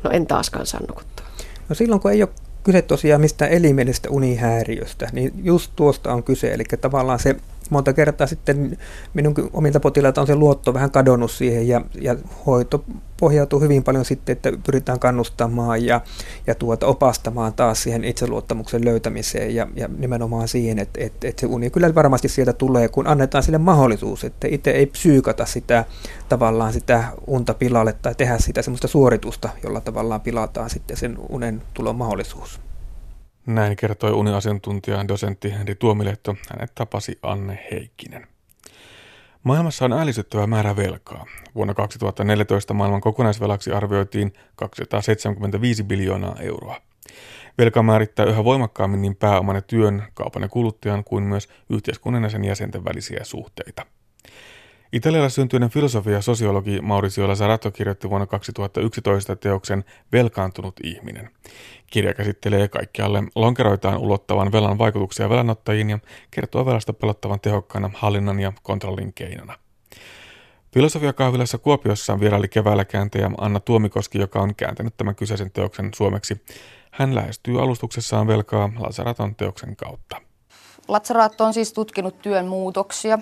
[0.03, 1.27] no en taaskaan saa nukuttua.
[1.69, 2.31] No silloin kun ei ole
[2.65, 6.55] kyse tosiaan mistään elimellisestä unihäiriöstä, niin just tuosta on kyse.
[6.55, 7.37] Eli tavallaan se
[7.71, 8.79] monta kertaa sitten
[9.15, 12.85] minun omilta potilailta on se luotto vähän kadonnut siihen ja, ja hoito
[13.21, 16.01] pohjautuu hyvin paljon sitten, että pyritään kannustamaan ja,
[16.47, 21.47] ja tuota, opastamaan taas siihen itseluottamuksen löytämiseen ja, ja nimenomaan siihen, että, että, että se
[21.47, 25.85] uni kyllä varmasti sieltä tulee, kun annetaan sille mahdollisuus, että itse ei psyykata sitä
[26.29, 31.63] tavallaan sitä unta pilalle tai tehdä sitä semmoista suoritusta, jolla tavallaan pilataan sitten sen unen
[31.75, 32.61] tulon mahdollisuus.
[33.47, 36.37] Näin kertoi uniasiantuntija dosentti Henri Tuomilehto.
[36.51, 38.27] Hänet tapasi Anne Heikkinen.
[39.43, 41.27] Maailmassa on ällistyttävä määrä velkaa.
[41.55, 46.81] Vuonna 2014 maailman kokonaisvelaksi arvioitiin 275 biljoonaa euroa.
[47.59, 52.29] Velka määrittää yhä voimakkaammin niin pääoman ja työn, kaupan ja kuluttajan kuin myös yhteiskunnan ja
[52.29, 53.87] sen jäsenten välisiä suhteita.
[54.95, 61.31] Italialla syntyinen filosofia ja sosiologi Mauricio Lazzaratto kirjoitti vuonna 2011 teoksen Velkaantunut ihminen.
[61.87, 65.99] Kirja käsittelee kaikkialle lonkeroitaan ulottavan velan vaikutuksia velanottajiin ja
[66.31, 69.59] kertoo velasta pelottavan tehokkaana hallinnan ja kontrollin keinona.
[70.75, 76.43] Filosofiakahvilassa Kuopiossa vieraili keväällä kääntäjä Anna Tuomikoski, joka on kääntänyt tämän kyseisen teoksen suomeksi.
[76.91, 80.21] Hän lähestyy alustuksessaan velkaa Lazaraton teoksen kautta.
[80.89, 83.19] Lazzaratto on siis tutkinut työn muutoksia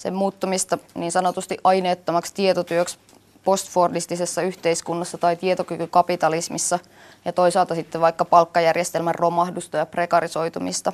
[0.00, 2.98] sen muuttumista niin sanotusti aineettomaksi tietotyöksi
[3.44, 6.78] postfordistisessa yhteiskunnassa tai tietokykykapitalismissa
[7.24, 10.92] ja toisaalta sitten vaikka palkkajärjestelmän romahdusta ja prekarisoitumista.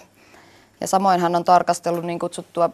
[0.81, 2.71] Ja samoin hän on tarkastellut niin kutsuttua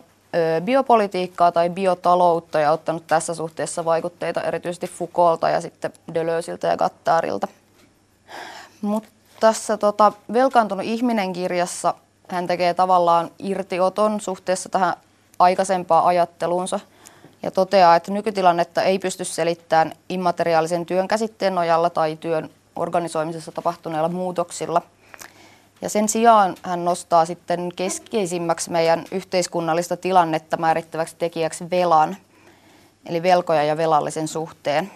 [0.65, 7.49] biopolitiikkaa tai biotaloutta ja ottanut tässä suhteessa vaikutteita erityisesti Foucaulta ja sitten Deleusilta ja Gattarilta.
[8.83, 9.09] Mutta
[9.41, 11.95] tässä tota, Velkaantunut ihminen kirjassa
[12.29, 14.95] hän tekee tavallaan irtioton suhteessa tähän
[15.43, 16.81] aikaisempaan ajatteluunsa
[17.43, 24.09] ja toteaa, että nykytilannetta ei pysty selittämään immateriaalisen työn käsitteen nojalla tai työn organisoimisessa tapahtuneilla
[24.09, 24.83] muutoksilla.
[25.83, 32.17] Ja sen sijaan hän nostaa sitten keskeisimmäksi meidän yhteiskunnallista tilannetta määrittäväksi tekijäksi velan,
[33.07, 34.91] eli velkoja ja velallisen suhteen.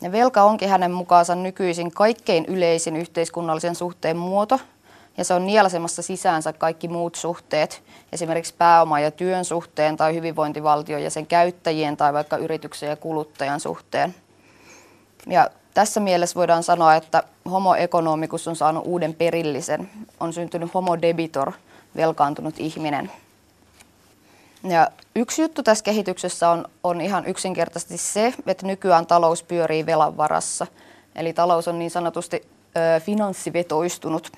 [0.00, 4.60] Ja velka onkin hänen mukaansa nykyisin kaikkein yleisin yhteiskunnallisen suhteen muoto,
[5.18, 11.02] ja se on nielasemassa sisäänsä kaikki muut suhteet, esimerkiksi pääoma- ja työn suhteen tai hyvinvointivaltion
[11.02, 14.14] ja sen käyttäjien tai vaikka yrityksen ja kuluttajan suhteen.
[15.26, 19.90] Ja tässä mielessä voidaan sanoa, että homo economicus on saanut uuden perillisen.
[20.20, 21.52] On syntynyt homo debitor,
[21.96, 23.12] velkaantunut ihminen.
[24.64, 30.16] Ja yksi juttu tässä kehityksessä on, on ihan yksinkertaisesti se, että nykyään talous pyörii velan
[30.16, 30.66] varassa.
[31.14, 34.32] Eli talous on niin sanotusti ö, finanssivetoistunut,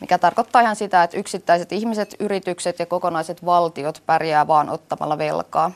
[0.00, 5.70] mikä tarkoittaa ihan sitä, että yksittäiset ihmiset, yritykset ja kokonaiset valtiot pärjää vaan ottamalla velkaa.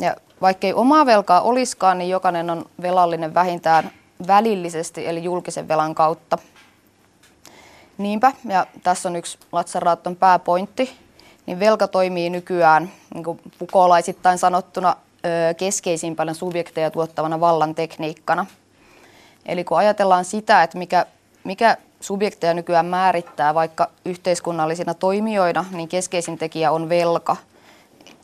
[0.00, 3.90] Ja vaikkei omaa velkaa olisikaan, niin jokainen on velallinen vähintään
[4.26, 6.38] välillisesti, eli julkisen velan kautta.
[7.98, 10.96] Niinpä, ja tässä on yksi Latsaraatton pääpointti,
[11.46, 14.96] niin velka toimii nykyään niin kuin pukolaisittain sanottuna
[15.56, 18.46] keskeisimpänä subjekteja tuottavana vallan tekniikkana.
[19.46, 21.06] Eli kun ajatellaan sitä, että mikä,
[21.44, 21.76] mikä
[22.06, 27.36] subjekteja nykyään määrittää vaikka yhteiskunnallisina toimijoina, niin keskeisin tekijä on velka.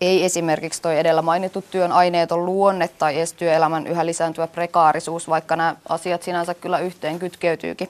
[0.00, 5.56] Ei esimerkiksi tuo edellä mainittu työn aineeton luonne tai edes työelämän yhä lisääntyvä prekaarisuus, vaikka
[5.56, 7.88] nämä asiat sinänsä kyllä yhteen kytkeytyykin,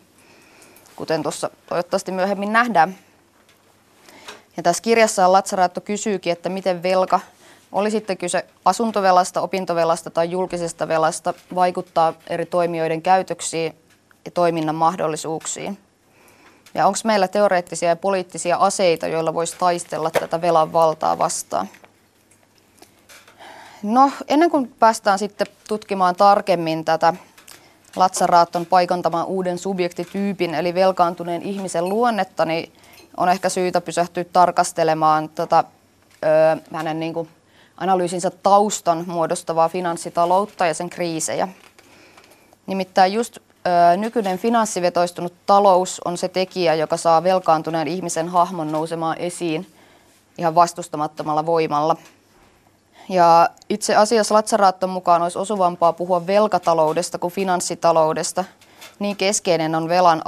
[0.97, 2.95] kuten tuossa toivottavasti myöhemmin nähdään.
[4.57, 7.21] Ja tässä kirjassa Latsaraatto kysyykin, että miten velka,
[7.73, 13.82] oli sitten kyse asuntovelasta, opintovelasta tai julkisesta velasta, vaikuttaa eri toimijoiden käytöksiin
[14.25, 15.79] ja toiminnan mahdollisuuksiin.
[16.75, 21.69] Ja onko meillä teoreettisia ja poliittisia aseita, joilla voisi taistella tätä velan valtaa vastaan?
[23.83, 27.15] No, ennen kuin päästään sitten tutkimaan tarkemmin tätä
[27.97, 32.73] Latsaraatton paikantamaan uuden subjektityypin, eli velkaantuneen ihmisen luonnetta, niin
[33.17, 35.65] on ehkä syytä pysähtyä tarkastelemaan tota,
[36.25, 37.29] ö, hänen niin kuin,
[37.77, 41.49] analyysinsä taustan muodostavaa finanssitaloutta ja sen kriisejä.
[42.67, 43.39] Nimittäin just
[43.97, 49.67] nykyinen finanssivetoistunut talous on se tekijä, joka saa velkaantuneen ihmisen hahmon nousemaan esiin
[50.39, 51.97] ihan vastustamattomalla voimalla.
[53.09, 58.45] Ja itse asiassa Latsaraatton mukaan olisi osuvampaa puhua velkataloudesta kuin finanssitaloudesta.
[58.99, 60.23] Niin keskeinen on velan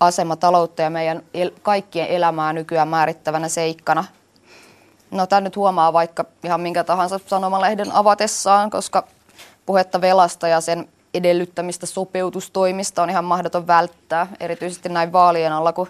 [0.00, 4.04] asema taloutta ja meidän el- kaikkien elämää nykyään määrittävänä seikkana.
[5.10, 9.04] No tämä nyt huomaa vaikka ihan minkä tahansa sanomalehden avatessaan, koska
[9.66, 15.88] puhetta velasta ja sen edellyttämistä sopeutustoimista on ihan mahdoton välttää, erityisesti näin vaalien alla, kun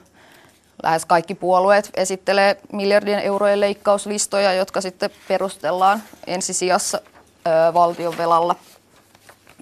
[0.82, 8.56] lähes kaikki puolueet esittelee miljardien eurojen leikkauslistoja, jotka sitten perustellaan ensisijassa ö, valtion velalla.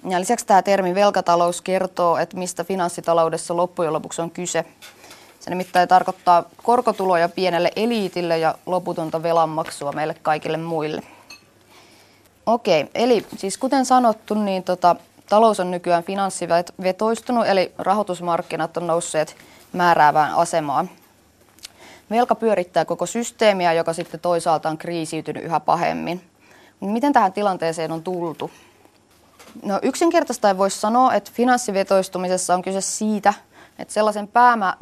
[0.09, 4.65] Ja lisäksi tämä termi velkatalous kertoo, että mistä finanssitaloudessa loppujen lopuksi on kyse.
[5.39, 11.01] Se nimittäin tarkoittaa korkotuloja pienelle eliitille ja loputonta velanmaksua meille kaikille muille.
[12.45, 14.95] Okei, eli siis kuten sanottu, niin tota,
[15.29, 19.35] talous on nykyään finanssivetoistunut, eli rahoitusmarkkinat on nousseet
[19.73, 20.89] määräävään asemaan.
[22.09, 26.21] Velka pyörittää koko systeemiä, joka sitten toisaalta on kriisiytynyt yhä pahemmin.
[26.79, 28.51] Miten tähän tilanteeseen on tultu?
[29.63, 33.33] No yksinkertaista voisi sanoa, että finanssivetoistumisessa on kyse siitä,
[33.79, 34.75] että sellaisen päämä,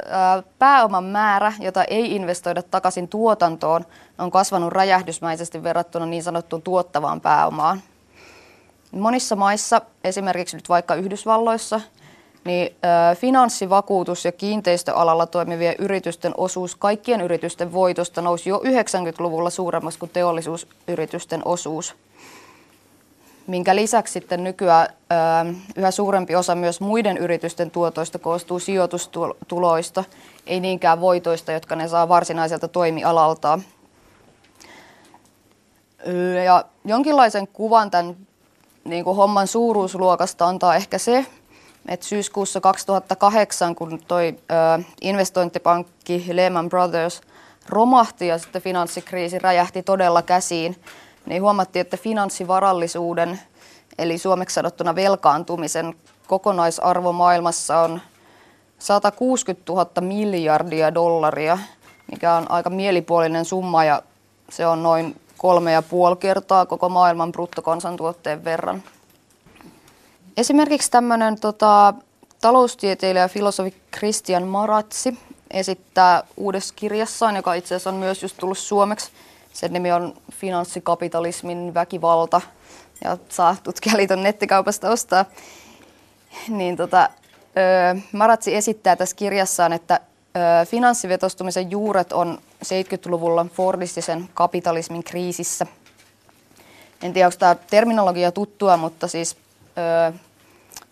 [0.58, 3.86] pääoman määrä, jota ei investoida takaisin tuotantoon,
[4.18, 7.82] on kasvanut räjähdysmäisesti verrattuna niin sanottuun tuottavaan pääomaan.
[8.98, 11.80] Monissa maissa, esimerkiksi nyt vaikka Yhdysvalloissa,
[12.44, 12.76] niin
[13.14, 21.42] finanssivakuutus- ja kiinteistöalalla toimivien yritysten osuus kaikkien yritysten voitosta nousi jo 90-luvulla suuremmaksi kuin teollisuusyritysten
[21.44, 21.94] osuus–
[23.46, 24.88] minkä lisäksi sitten nykyään
[25.76, 30.04] yhä suurempi osa myös muiden yritysten tuotoista koostuu sijoitustuloista,
[30.46, 33.62] ei niinkään voitoista, jotka ne saa varsinaiselta toimialaltaan.
[36.44, 38.16] Ja jonkinlaisen kuvan tämän
[38.88, 41.26] niin kuin homman suuruusluokasta antaa ehkä se,
[41.88, 44.34] että syyskuussa 2008, kun toi
[44.78, 47.20] ö, investointipankki Lehman Brothers
[47.68, 50.76] romahti ja sitten finanssikriisi räjähti todella käsiin,
[51.26, 53.40] niin huomattiin, että finanssivarallisuuden,
[53.98, 55.94] eli suomeksi sanottuna velkaantumisen
[56.26, 58.00] kokonaisarvo maailmassa on
[58.78, 61.58] 160 000 miljardia dollaria,
[62.10, 64.02] mikä on aika mielipuolinen summa ja
[64.50, 68.82] se on noin kolme ja puoli kertaa koko maailman bruttokansantuotteen verran.
[70.36, 71.94] Esimerkiksi tämmöinen tota,
[72.40, 75.18] taloustieteilijä ja filosofi Christian Maratsi
[75.50, 79.10] esittää uudessa kirjassaan, joka itse asiassa on myös just tullut suomeksi.
[79.52, 82.40] Sen nimi on Finanssikapitalismin väkivalta
[83.04, 85.24] ja saa tutkijaliiton nettikaupasta ostaa.
[86.48, 87.08] Niin tota,
[88.12, 90.00] Maratsi esittää tässä kirjassaan, että
[90.66, 95.66] finanssivetostumisen juuret on 70-luvulla Fordistisen kapitalismin kriisissä.
[97.02, 99.36] En tiedä, onko tämä terminologia tuttua, mutta siis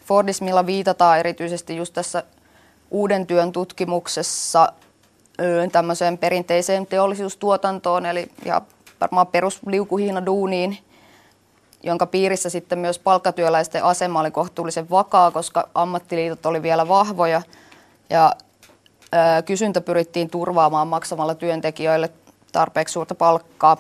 [0.06, 2.22] Fordismilla viitataan erityisesti just tässä
[2.90, 4.72] uuden työn tutkimuksessa
[5.72, 8.60] tämmöiseen perinteiseen teollisuustuotantoon, eli ja
[9.00, 10.78] varmaan perusliukuhiinaduuniin,
[11.82, 17.42] jonka piirissä sitten myös palkkatyöläisten asema oli kohtuullisen vakaa, koska ammattiliitot oli vielä vahvoja
[18.10, 18.32] ja
[19.44, 22.10] kysyntä pyrittiin turvaamaan maksamalla työntekijöille
[22.52, 23.76] tarpeeksi suurta palkkaa.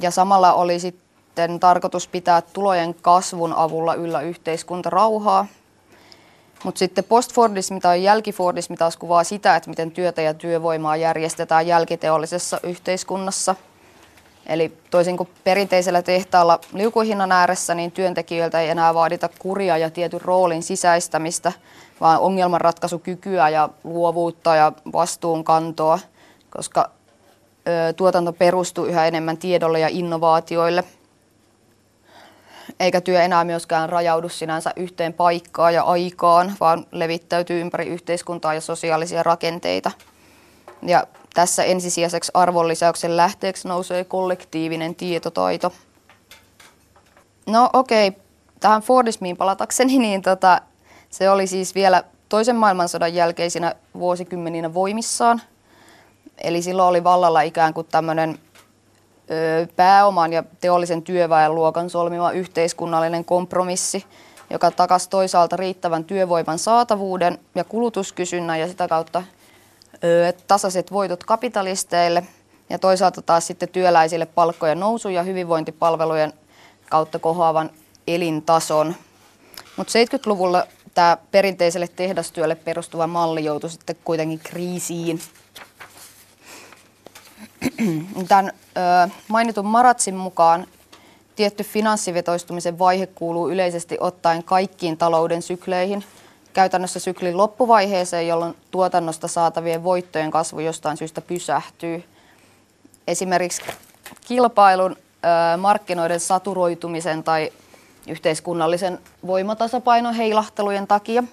[0.00, 5.46] Ja samalla oli sitten tarkoitus pitää tulojen kasvun avulla yllä yhteiskuntarauhaa.
[6.64, 12.60] Mutta sitten postfordismi tai jälkifordismi taas kuvaa sitä, että miten työtä ja työvoimaa järjestetään jälkiteollisessa
[12.62, 13.54] yhteiskunnassa–
[14.46, 20.20] Eli toisin kuin perinteisellä tehtaalla liukuhinnan ääressä, niin työntekijöiltä ei enää vaadita kuria ja tietyn
[20.20, 21.52] roolin sisäistämistä,
[22.00, 25.98] vaan ongelmanratkaisukykyä ja luovuutta ja vastuunkantoa,
[26.50, 26.90] koska
[27.68, 30.84] ö, tuotanto perustuu yhä enemmän tiedolle ja innovaatioille.
[32.80, 38.60] Eikä työ enää myöskään rajaudu sinänsä yhteen paikkaan ja aikaan, vaan levittäytyy ympäri yhteiskuntaa ja
[38.60, 39.90] sosiaalisia rakenteita.
[40.82, 45.72] Ja tässä ensisijaiseksi arvonlisäyksen lähteeksi nousee kollektiivinen tietotaito.
[47.46, 48.20] No okei, okay.
[48.60, 50.60] tähän Fordismiin palatakseni, niin tota,
[51.10, 55.42] se oli siis vielä toisen maailmansodan jälkeisinä vuosikymmeninä voimissaan.
[56.38, 58.38] Eli silloin oli vallalla ikään kuin tämmöinen
[59.76, 64.04] pääoman ja teollisen työväen luokan solmima yhteiskunnallinen kompromissi,
[64.50, 69.22] joka takasi toisaalta riittävän työvoiman saatavuuden ja kulutuskysynnän ja sitä kautta
[70.46, 72.22] tasaiset voitot kapitalisteille
[72.70, 76.32] ja toisaalta taas sitten työläisille palkkojen nousu ja hyvinvointipalvelujen
[76.90, 77.70] kautta kohoavan
[78.06, 78.94] elintason.
[79.76, 85.20] Mutta 70-luvulla tämä perinteiselle tehdastyölle perustuva malli joutui sitten kuitenkin kriisiin.
[88.28, 88.52] Tämän
[89.28, 90.66] mainitun Maratsin mukaan
[91.36, 96.04] tietty finanssivetoistumisen vaihe kuuluu yleisesti ottaen kaikkiin talouden sykleihin–
[96.52, 102.04] käytännössä syklin loppuvaiheeseen, jolloin tuotannosta saatavien voittojen kasvu jostain syystä pysähtyy.
[103.06, 103.62] Esimerkiksi
[104.26, 104.96] kilpailun,
[105.58, 107.52] markkinoiden saturoitumisen tai
[108.08, 111.24] yhteiskunnallisen voimatasapainon heilahtelujen takia.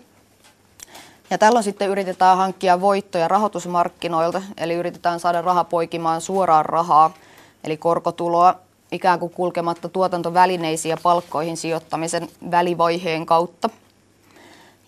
[1.30, 7.13] Ja tällöin sitten yritetään hankkia voittoja rahoitusmarkkinoilta, eli yritetään saada raha poikimaan suoraan rahaa,
[7.63, 8.55] eli korkotuloa,
[8.91, 13.70] ikään kuin kulkematta tuotantovälineisiin ja palkkoihin sijoittamisen välivaiheen kautta.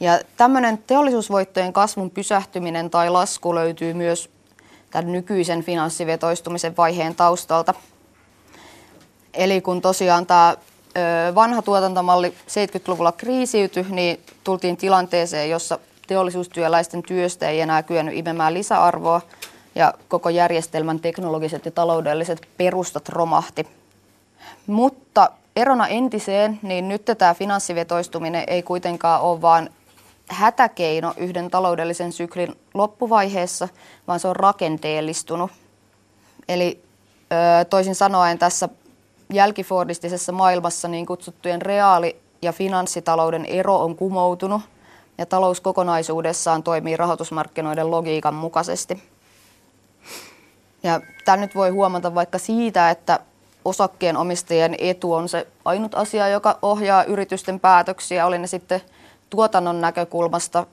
[0.02, 4.30] Ja tämmöinen teollisuusvoittojen kasvun pysähtyminen tai lasku löytyy myös
[4.91, 7.74] tämän nykyisen finanssivetoistumisen vaiheen taustalta.
[9.34, 10.56] Eli kun tosiaan tämä
[11.36, 19.22] vanha tuotantomalli 70-luvulla kriisiytyi, niin tultiin tilanteeseen, jossa teollisuustyöläisten työstä ei enää kyennyt imemään lisäarvoa
[19.76, 23.68] ja koko järjestelmän teknologiset ja taloudelliset perustat romahti.
[24.68, 29.70] Mutta erona entiseen, niin nyt tämä finanssivetoistuminen ei kuitenkaan ole vain
[30.32, 33.67] hätäkeino yhden taloudellisen syklin loppuvaiheessa,
[34.07, 35.51] vaan se on rakenteellistunut.
[36.47, 36.84] Eli
[37.69, 38.69] toisin sanoen tässä
[39.34, 44.61] jälkifordistisessa maailmassa niin kutsuttujen reaali- ja finanssitalouden ero on kumoutunut
[45.17, 49.03] ja talous kokonaisuudessaan toimii rahoitusmarkkinoiden logiikan mukaisesti.
[50.84, 53.19] Ja tämä nyt voi huomata vaikka siitä, että
[53.65, 58.82] osakkeenomistajien etu on se ainut asia, joka ohjaa yritysten päätöksiä, oli ne sitten
[59.32, 60.65] tuotannon näkökulmasta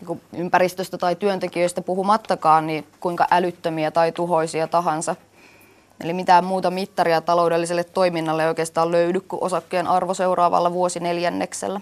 [0.00, 5.16] niin ympäristöstä tai työntekijöistä puhumattakaan, niin kuinka älyttömiä tai tuhoisia tahansa.
[6.00, 11.80] Eli mitään muuta mittaria taloudelliselle toiminnalle ei oikeastaan löydy kuin osakkeen arvo seuraavalla vuosineljänneksellä.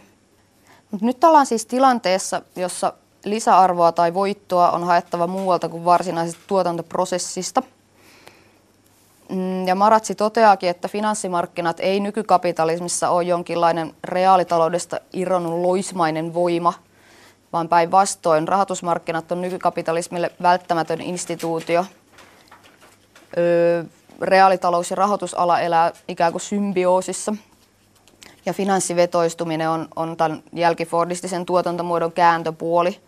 [0.91, 2.93] Mut nyt ollaan siis tilanteessa, jossa
[3.25, 7.63] lisäarvoa tai voittoa on haettava muualta kuin varsinaisesta tuotantoprosessista–
[9.67, 16.73] ja Maratsi toteaakin, että finanssimarkkinat ei nykykapitalismissa ole jonkinlainen reaalitaloudesta irronnut loismainen voima,
[17.53, 21.87] vaan päinvastoin rahoitusmarkkinat on nykykapitalismille välttämätön instituutio.
[23.39, 23.85] Öö,
[24.21, 27.35] reaalitalous ja rahoitusala elää ikään kuin symbioosissa.
[28.47, 33.01] Ja finanssivetoistuminen on, on tämän jälkifordistisen tuotantomuodon kääntöpuoli,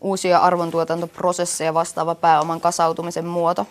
[0.00, 3.66] uusia arvontuotantoprosesseja vastaava pääoman kasautumisen muoto.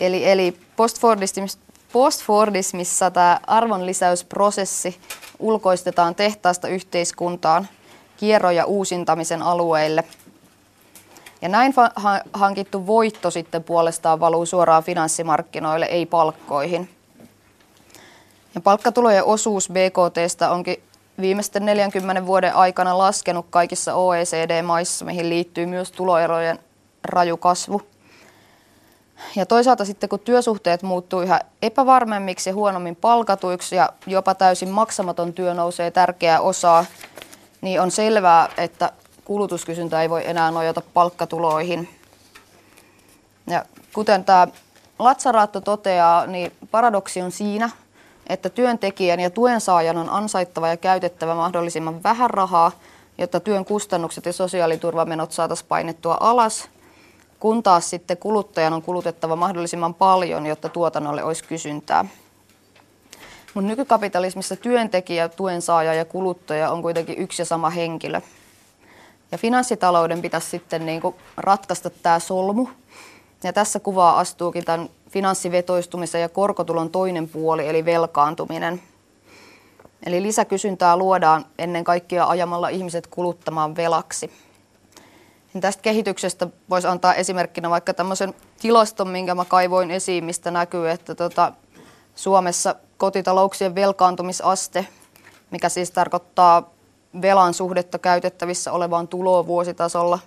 [0.00, 1.58] Eli, eli postfordismissa,
[1.92, 5.00] postfordismissa tämä arvonlisäysprosessi
[5.38, 7.68] ulkoistetaan tehtaasta yhteiskuntaan
[8.16, 10.04] kierro- ja uusintamisen alueille.
[11.42, 11.74] Ja näin
[12.32, 16.90] hankittu voitto sitten puolestaan valuu suoraan finanssimarkkinoille, ei palkkoihin.
[18.54, 20.82] Ja palkkatulojen osuus BKTstä onkin
[21.20, 26.58] viimeisten 40 vuoden aikana laskenut kaikissa OECD-maissa, mihin liittyy myös tuloerojen
[27.04, 27.82] raju kasvu.
[29.36, 35.32] Ja toisaalta sitten kun työsuhteet muuttuu yhä epävarmemmiksi ja huonommin palkatuiksi ja jopa täysin maksamaton
[35.32, 36.84] työ nousee tärkeää osaa,
[37.60, 38.92] niin on selvää, että
[39.24, 41.88] kulutuskysyntä ei voi enää nojata palkkatuloihin.
[43.46, 44.48] Ja kuten tämä
[44.98, 47.70] Latsaraatto toteaa, niin paradoksi on siinä,
[48.26, 52.72] että työntekijän ja tuen saajan on ansaittava ja käytettävä mahdollisimman vähän rahaa,
[53.18, 56.68] jotta työn kustannukset ja sosiaaliturvamenot saataisiin painettua alas,
[57.40, 62.04] kun taas sitten kuluttajan on kulutettava mahdollisimman paljon, jotta tuotannolle olisi kysyntää.
[63.54, 68.20] Mutta nykykapitalismissa työntekijä, tuen saaja ja kuluttaja on kuitenkin yksi ja sama henkilö.
[69.32, 72.66] Ja finanssitalouden pitäisi sitten niin kuin ratkaista tämä solmu.
[73.42, 78.82] Ja tässä kuvaa astuukin tämän finanssivetoistumisen ja korkotulon toinen puoli, eli velkaantuminen.
[80.06, 84.30] Eli lisäkysyntää luodaan ennen kaikkea ajamalla ihmiset kuluttamaan velaksi.
[85.54, 90.90] Ja tästä kehityksestä voisi antaa esimerkkinä vaikka tämmöisen tilaston, minkä mä kaivoin esiin, mistä näkyy,
[90.90, 91.52] että tota,
[92.14, 94.86] Suomessa kotitalouksien velkaantumisaste,
[95.50, 96.70] mikä siis tarkoittaa
[97.22, 100.18] velan suhdetta käytettävissä olevaan tuloon vuositasolla,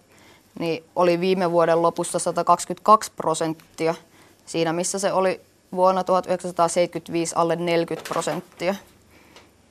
[0.59, 3.95] niin oli viime vuoden lopussa 122 prosenttia–
[4.51, 5.41] siinä missä se oli
[5.75, 8.75] vuonna 1975 alle 40 prosenttia.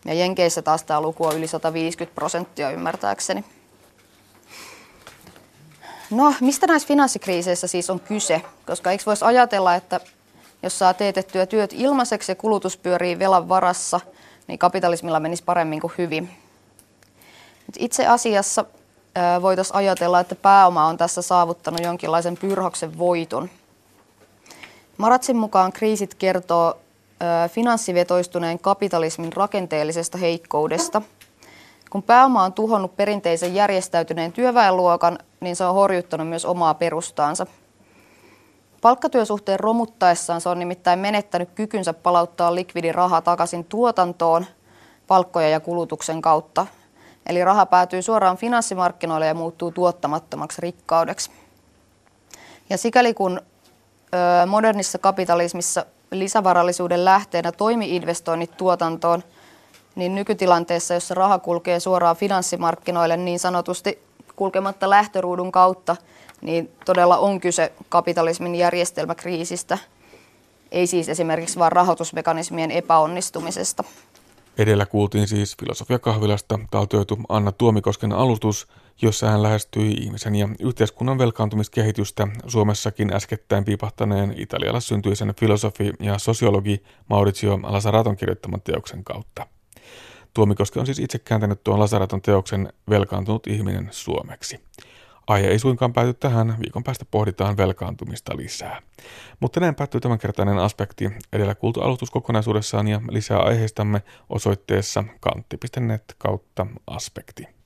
[0.04, 3.44] Ja Jenkeissä taas tämä luku on yli 150 prosenttia ymmärtääkseni.
[6.10, 8.42] No, mistä näissä finanssikriiseissä siis on kyse?
[8.66, 10.00] Koska eikö voisi ajatella, että
[10.62, 14.00] jos saa teetettyä työt ilmaiseksi ja kulutus pyörii velan varassa,
[14.46, 16.30] niin kapitalismilla menisi paremmin kuin hyvin.
[17.78, 18.64] Itse asiassa
[19.42, 23.50] voitaisiin ajatella, että pääoma on tässä saavuttanut jonkinlaisen pyrhoksen voiton–
[25.00, 26.78] Maratsin mukaan kriisit kertoo
[27.48, 31.02] finanssivetoistuneen kapitalismin rakenteellisesta heikkoudesta.
[31.90, 37.46] Kun pääoma on tuhonnut perinteisen järjestäytyneen työväenluokan, niin se on horjuttanut myös omaa perustaansa.
[38.82, 44.46] Palkkatyösuhteen romuttaessaan se on nimittäin menettänyt kykynsä palauttaa likvidi raha takaisin tuotantoon
[45.06, 46.66] palkkoja ja kulutuksen kautta.
[47.26, 51.30] Eli raha päätyy suoraan finanssimarkkinoille ja muuttuu tuottamattomaksi rikkaudeksi.
[52.70, 53.40] Ja sikäli kun
[54.46, 59.22] modernissa kapitalismissa lisävarallisuuden lähteenä toimi investoinnit tuotantoon,
[59.94, 64.02] niin nykytilanteessa, jossa raha kulkee suoraan finanssimarkkinoille niin sanotusti
[64.36, 65.96] kulkematta lähtöruudun kautta,
[66.40, 69.78] niin todella on kyse kapitalismin järjestelmäkriisistä,
[70.72, 73.84] ei siis esimerkiksi vain rahoitusmekanismien epäonnistumisesta.
[74.58, 78.68] Edellä kuultiin siis Filosofia kahvilasta taltioitu Anna Tuomikosken alustus,
[79.02, 86.82] jossa hän lähestyi ihmisen ja yhteiskunnan velkaantumiskehitystä Suomessakin äskettäin piipahtaneen Italialla syntyisen filosofi ja sosiologi
[87.08, 89.46] Maurizio Lasaraton kirjoittaman teoksen kautta.
[90.34, 94.60] Tuomikoski on siis itse kääntänyt tuon Lasaraton teoksen Velkaantunut ihminen suomeksi.
[95.26, 98.82] Aihe ei suinkaan pääty tähän, viikon päästä pohditaan velkaantumista lisää.
[99.40, 101.10] Mutta näin päättyy tämänkertainen aspekti.
[101.32, 107.59] Edellä kuultu alustus kokonaisuudessaan ja lisää aiheistamme osoitteessa kantti.net kautta aspekti.